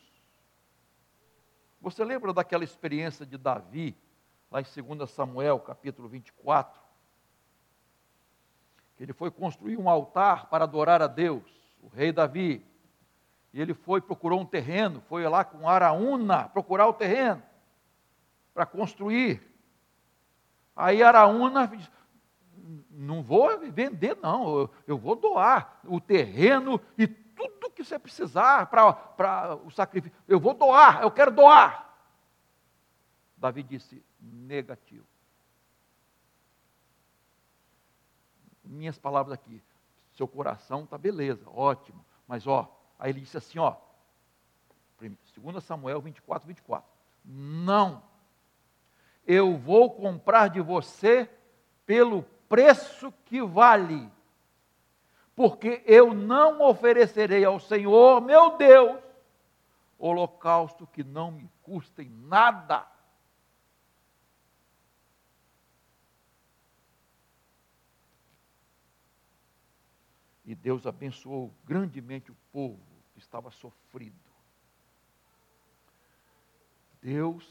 Você 1.80 2.04
lembra 2.04 2.32
daquela 2.32 2.64
experiência 2.64 3.24
de 3.24 3.38
Davi, 3.38 3.96
lá 4.50 4.60
em 4.60 4.64
2 4.64 5.10
Samuel, 5.10 5.60
capítulo 5.60 6.08
24? 6.08 6.80
Que 8.96 9.04
ele 9.04 9.12
foi 9.12 9.30
construir 9.30 9.76
um 9.76 9.88
altar 9.88 10.46
para 10.46 10.64
adorar 10.64 11.00
a 11.00 11.06
Deus, 11.06 11.44
o 11.82 11.88
rei 11.88 12.10
Davi. 12.10 12.64
E 13.52 13.60
ele 13.60 13.74
foi, 13.74 14.00
procurou 14.00 14.40
um 14.40 14.46
terreno, 14.46 15.00
foi 15.02 15.26
lá 15.28 15.44
com 15.44 15.68
Araúna 15.68 16.48
procurar 16.48 16.86
o 16.88 16.92
terreno 16.92 17.42
para 18.52 18.66
construir. 18.66 19.47
Aí 20.78 21.02
Araúna 21.02 21.66
diz, 21.66 21.90
não 22.88 23.20
vou 23.20 23.58
vender, 23.58 24.16
não, 24.22 24.60
eu, 24.60 24.70
eu 24.86 24.96
vou 24.96 25.16
doar 25.16 25.80
o 25.84 26.00
terreno 26.00 26.80
e 26.96 27.08
tudo 27.08 27.72
que 27.72 27.82
você 27.82 27.98
precisar 27.98 28.66
para 28.66 29.56
o 29.56 29.72
sacrifício. 29.72 30.16
Eu 30.28 30.38
vou 30.38 30.54
doar, 30.54 31.02
eu 31.02 31.10
quero 31.10 31.32
doar. 31.32 31.98
Davi 33.36 33.64
disse, 33.64 34.00
negativo. 34.20 35.04
Minhas 38.62 38.98
palavras 38.98 39.32
aqui, 39.32 39.60
seu 40.12 40.28
coração 40.28 40.84
está 40.84 40.96
beleza, 40.96 41.44
ótimo. 41.50 42.06
Mas 42.28 42.46
ó, 42.46 42.72
aí 43.00 43.10
ele 43.10 43.22
disse 43.22 43.36
assim, 43.36 43.58
ó, 43.58 43.74
2 45.00 45.64
Samuel 45.64 46.00
24, 46.00 46.46
24. 46.46 46.88
Não 47.24 48.07
eu 49.28 49.58
vou 49.58 49.90
comprar 49.90 50.48
de 50.48 50.58
você 50.58 51.30
pelo 51.84 52.22
preço 52.48 53.12
que 53.26 53.42
vale, 53.42 54.10
porque 55.36 55.82
eu 55.84 56.14
não 56.14 56.62
oferecerei 56.62 57.44
ao 57.44 57.60
Senhor, 57.60 58.22
meu 58.22 58.56
Deus, 58.56 58.98
holocausto 59.98 60.86
que 60.86 61.04
não 61.04 61.30
me 61.30 61.46
custe 61.62 62.06
nada. 62.06 62.90
E 70.42 70.54
Deus 70.54 70.86
abençoou 70.86 71.52
grandemente 71.66 72.30
o 72.30 72.36
povo 72.50 72.80
que 73.12 73.18
estava 73.18 73.50
sofrido. 73.50 74.16
Deus 77.02 77.46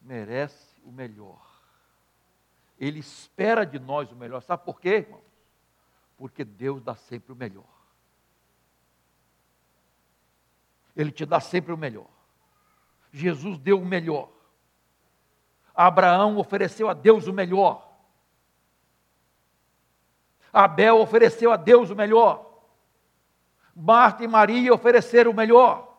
merece 0.00 0.71
o 0.84 0.90
melhor. 0.90 1.40
Ele 2.78 2.98
espera 2.98 3.64
de 3.64 3.78
nós 3.78 4.10
o 4.10 4.16
melhor. 4.16 4.40
Sabe 4.42 4.64
por 4.64 4.80
quê, 4.80 4.96
irmãos? 4.96 5.22
Porque 6.16 6.44
Deus 6.44 6.82
dá 6.82 6.94
sempre 6.94 7.32
o 7.32 7.36
melhor. 7.36 7.64
Ele 10.96 11.10
te 11.10 11.24
dá 11.24 11.40
sempre 11.40 11.72
o 11.72 11.76
melhor. 11.76 12.08
Jesus 13.12 13.58
deu 13.58 13.80
o 13.80 13.84
melhor. 13.84 14.30
Abraão 15.74 16.36
ofereceu 16.38 16.88
a 16.88 16.94
Deus 16.94 17.26
o 17.26 17.32
melhor. 17.32 17.90
Abel 20.52 21.00
ofereceu 21.00 21.50
a 21.50 21.56
Deus 21.56 21.90
o 21.90 21.96
melhor. 21.96 22.50
Marta 23.74 24.22
e 24.22 24.28
Maria 24.28 24.74
ofereceram 24.74 25.30
o 25.30 25.34
melhor. 25.34 25.96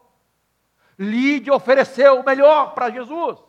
Lídia 0.97 1.53
ofereceu 1.53 2.19
o 2.19 2.25
melhor 2.25 2.73
para 2.75 2.91
Jesus. 2.91 3.41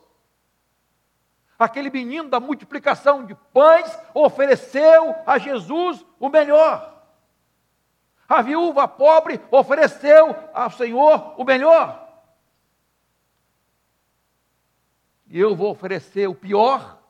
Aquele 1.57 1.89
menino 1.89 2.29
da 2.29 2.39
multiplicação 2.39 3.25
de 3.25 3.33
pães 3.53 3.97
ofereceu 4.13 5.15
a 5.25 5.37
Jesus 5.37 6.05
o 6.19 6.29
melhor. 6.29 6.93
A 8.27 8.41
viúva 8.41 8.87
pobre 8.87 9.39
ofereceu 9.51 10.35
ao 10.53 10.69
Senhor 10.71 11.39
o 11.39 11.43
melhor. 11.43 12.03
E 15.27 15.39
eu 15.39 15.55
vou 15.55 15.71
oferecer 15.71 16.27
o 16.27 16.35
pior. 16.35 17.01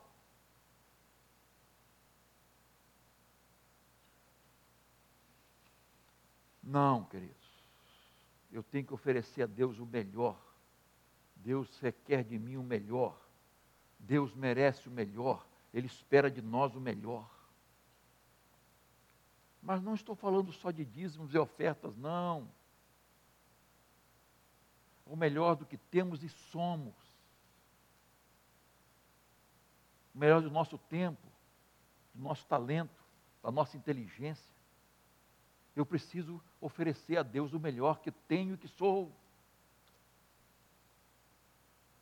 Não, 6.62 7.04
queridos. 7.06 7.36
Eu 8.52 8.64
tenho 8.64 8.86
que 8.86 8.94
oferecer 8.94 9.44
a 9.44 9.48
Deus 9.48 9.80
o 9.80 9.86
melhor. 9.86 10.38
Deus 11.36 11.80
requer 11.80 12.24
de 12.24 12.38
mim 12.38 12.58
o 12.58 12.64
melhor. 12.64 13.25
Deus 14.08 14.34
merece 14.36 14.88
o 14.88 14.92
melhor. 14.92 15.46
Ele 15.74 15.88
espera 15.88 16.30
de 16.30 16.42
nós 16.42 16.76
o 16.76 16.80
melhor. 16.80 17.30
Mas 19.62 19.82
não 19.82 19.96
estou 19.96 20.16
falando 20.16 20.52
só 20.52 20.70
de 20.70 20.86
dízimos 20.86 21.34
e 21.34 21.38
ofertas, 21.38 21.98
não. 21.98 22.48
O 25.06 25.16
melhor 25.16 25.56
do 25.56 25.66
que 25.66 25.78
temos 25.78 26.24
e 26.24 26.30
somos. 26.30 26.94
O 30.14 30.20
melhor 30.20 30.42
do 30.42 30.52
nosso 30.52 30.78
tempo, 30.78 31.28
do 32.14 32.22
nosso 32.22 32.46
talento, 32.46 33.04
da 33.42 33.52
nossa 33.52 33.76
inteligência. 33.76 34.54
Eu 35.76 35.86
preciso 35.86 36.42
oferecer 36.62 37.18
a 37.18 37.24
Deus 37.24 37.54
o 37.54 37.60
melhor 37.60 38.00
que 38.00 38.12
tenho 38.12 38.54
e 38.54 38.58
que 38.58 38.68
sou. 38.68 39.12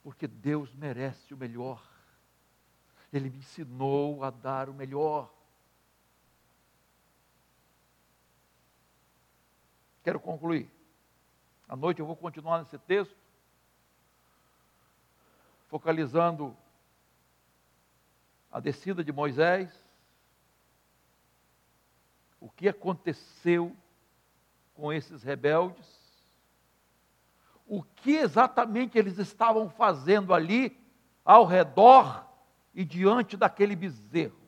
Porque 0.04 0.28
Deus 0.28 0.74
merece 0.74 1.34
o 1.34 1.38
melhor. 1.38 1.93
Ele 3.14 3.30
me 3.30 3.38
ensinou 3.38 4.24
a 4.24 4.32
dar 4.32 4.68
o 4.68 4.74
melhor. 4.74 5.32
Quero 10.04 10.20
concluir. 10.20 10.70
À 11.70 11.76
noite 11.76 12.00
eu 12.00 12.08
vou 12.08 12.16
continuar 12.16 12.60
nesse 12.60 12.78
texto, 12.80 13.16
focalizando 15.68 16.58
a 18.52 18.60
descida 18.60 19.04
de 19.04 19.12
Moisés, 19.12 19.72
o 22.40 22.50
que 22.50 22.68
aconteceu 22.68 23.76
com 24.74 24.92
esses 24.92 25.24
rebeldes, 25.24 25.88
o 27.66 27.84
que 27.84 28.18
exatamente 28.18 28.98
eles 28.98 29.18
estavam 29.18 29.70
fazendo 29.70 30.34
ali 30.34 30.78
ao 31.24 31.46
redor 31.46 32.33
e 32.74 32.84
diante 32.84 33.38
daquele 33.38 33.76
bezerro. 33.76 34.42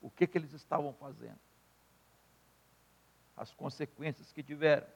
O 0.00 0.10
que, 0.10 0.26
que 0.26 0.36
eles 0.36 0.52
estavam 0.52 0.92
fazendo? 0.94 1.38
as 3.36 3.52
consequências 3.52 4.32
que 4.32 4.42
tiveram. 4.42 4.86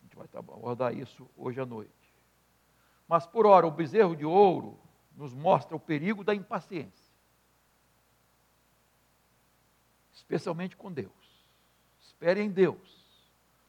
A 0.00 0.02
gente 0.02 0.16
vai 0.16 0.26
abordar 0.34 0.92
isso 0.92 1.28
hoje 1.36 1.60
à 1.60 1.66
noite. 1.66 1.92
Mas 3.06 3.26
por 3.26 3.46
hora, 3.46 3.66
o 3.66 3.70
bezerro 3.70 4.16
de 4.16 4.24
ouro 4.24 4.78
nos 5.14 5.32
mostra 5.32 5.76
o 5.76 5.80
perigo 5.80 6.24
da 6.24 6.34
impaciência. 6.34 7.14
Especialmente 10.12 10.76
com 10.76 10.90
Deus. 10.90 11.12
Espere 12.00 12.40
em 12.40 12.50
Deus. 12.50 13.04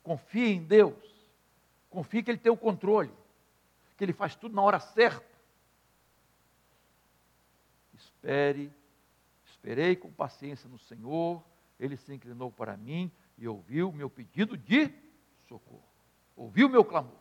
Confie 0.01 0.53
em 0.53 0.63
Deus. 0.63 1.03
Confie 1.89 2.23
que 2.23 2.31
Ele 2.31 2.37
tem 2.37 2.51
o 2.51 2.57
controle. 2.57 3.13
Que 3.97 4.03
Ele 4.03 4.13
faz 4.13 4.35
tudo 4.35 4.55
na 4.55 4.61
hora 4.61 4.79
certa. 4.79 5.35
Espere 7.93 8.71
Esperei 9.65 9.95
com 9.95 10.11
paciência 10.11 10.69
no 10.69 10.77
Senhor, 10.77 11.43
ele 11.79 11.97
se 11.97 12.13
inclinou 12.13 12.51
para 12.51 12.77
mim 12.77 13.11
e 13.35 13.47
ouviu 13.47 13.91
meu 13.91 14.07
pedido 14.07 14.55
de 14.55 14.93
socorro. 15.47 15.83
Ouviu 16.35 16.69
meu 16.69 16.85
clamor. 16.85 17.17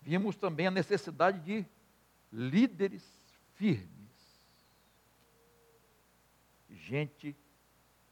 Vimos 0.00 0.36
também 0.36 0.68
a 0.68 0.70
necessidade 0.70 1.40
de 1.40 1.66
líderes 2.30 3.04
firmes. 3.54 3.88
Gente 6.70 7.36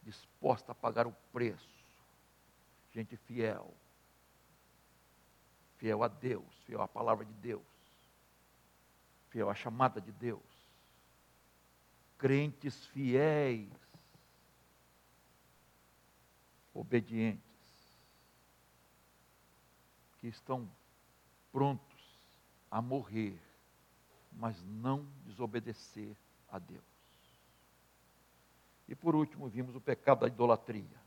disposta 0.03 0.73
a 0.73 0.75
pagar 0.75 1.07
o 1.07 1.13
preço. 1.33 1.85
Gente 2.93 3.17
fiel. 3.17 3.73
Fiel 5.81 6.03
a 6.05 6.09
Deus, 6.09 6.55
fiel 6.65 6.81
à 6.81 6.87
palavra 6.87 7.25
de 7.25 7.33
Deus 7.33 7.81
fiel 9.31 9.49
à 9.49 9.55
chamada 9.55 10.01
de 10.01 10.13
Deus. 10.13 10.43
Crentes 12.19 12.87
fiéis, 12.89 13.73
obedientes, 16.75 17.41
que 20.19 20.27
estão 20.27 20.71
prontos 21.51 22.29
a 22.71 22.83
morrer, 22.83 23.41
mas 24.33 24.63
não 24.65 25.07
desobedecer 25.25 26.15
a 26.51 26.59
Deus. 26.59 26.85
E 28.87 28.95
por 28.95 29.15
último, 29.15 29.49
vimos 29.49 29.75
o 29.75 29.81
pecado 29.81 30.21
da 30.21 30.27
idolatria. 30.27 31.01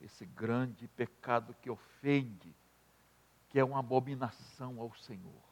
Esse 0.00 0.24
grande 0.24 0.88
pecado 0.88 1.54
que 1.60 1.68
ofende, 1.68 2.54
que 3.50 3.58
é 3.58 3.64
uma 3.64 3.80
abominação 3.80 4.80
ao 4.80 4.94
Senhor 4.94 5.50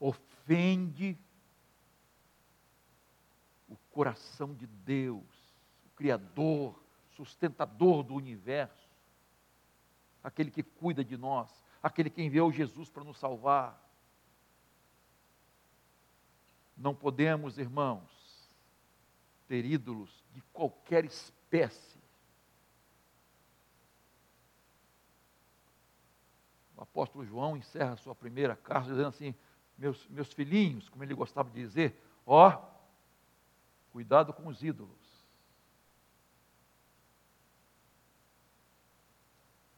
ofende 0.00 1.16
o 3.68 3.76
coração 3.90 4.54
de 4.54 4.66
Deus, 4.66 5.22
o 5.86 5.90
Criador, 5.90 6.82
sustentador 7.14 8.02
do 8.02 8.14
universo, 8.14 8.88
aquele 10.24 10.50
que 10.50 10.62
cuida 10.62 11.04
de 11.04 11.16
nós, 11.16 11.50
aquele 11.82 12.08
que 12.08 12.22
enviou 12.22 12.50
Jesus 12.50 12.88
para 12.88 13.04
nos 13.04 13.18
salvar. 13.18 13.78
Não 16.76 16.94
podemos, 16.94 17.58
irmãos, 17.58 18.08
ter 19.46 19.66
ídolos 19.66 20.24
de 20.32 20.40
qualquer 20.52 21.04
espécie. 21.04 22.00
O 26.74 26.79
apóstolo 26.90 27.24
João 27.24 27.56
encerra 27.56 27.96
sua 27.96 28.14
primeira 28.14 28.56
carta 28.56 28.90
dizendo 28.90 29.08
assim: 29.08 29.34
meus, 29.78 30.06
meus 30.08 30.32
filhinhos, 30.32 30.88
como 30.88 31.02
ele 31.04 31.14
gostava 31.14 31.48
de 31.48 31.60
dizer, 31.60 31.96
ó, 32.26 32.60
cuidado 33.92 34.32
com 34.32 34.48
os 34.48 34.62
ídolos. 34.62 34.98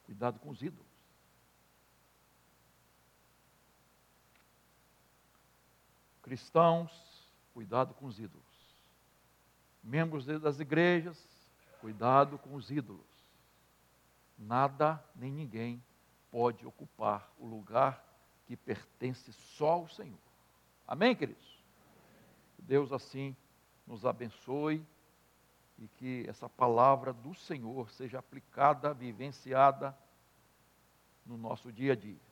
Cuidado 0.04 0.38
com 0.40 0.50
os 0.50 0.62
ídolos. 0.62 0.86
Cristãos, 6.22 7.30
cuidado 7.52 7.94
com 7.94 8.06
os 8.06 8.18
ídolos. 8.18 8.42
Membros 9.82 10.24
das 10.24 10.60
igrejas, 10.60 11.18
cuidado 11.80 12.38
com 12.38 12.54
os 12.54 12.70
ídolos. 12.70 13.06
Nada 14.38 15.02
nem 15.14 15.30
ninguém 15.30 15.82
pode 16.32 16.66
ocupar 16.66 17.30
o 17.38 17.46
lugar 17.46 18.02
que 18.46 18.56
pertence 18.56 19.30
só 19.32 19.72
ao 19.72 19.88
Senhor. 19.88 20.18
Amém, 20.88 21.14
queridos? 21.14 21.62
Deus 22.58 22.90
assim 22.90 23.36
nos 23.86 24.06
abençoe 24.06 24.84
e 25.78 25.86
que 25.88 26.24
essa 26.26 26.48
palavra 26.48 27.12
do 27.12 27.34
Senhor 27.34 27.90
seja 27.90 28.18
aplicada, 28.18 28.94
vivenciada 28.94 29.96
no 31.26 31.36
nosso 31.36 31.70
dia 31.70 31.92
a 31.92 31.96
dia. 31.96 32.31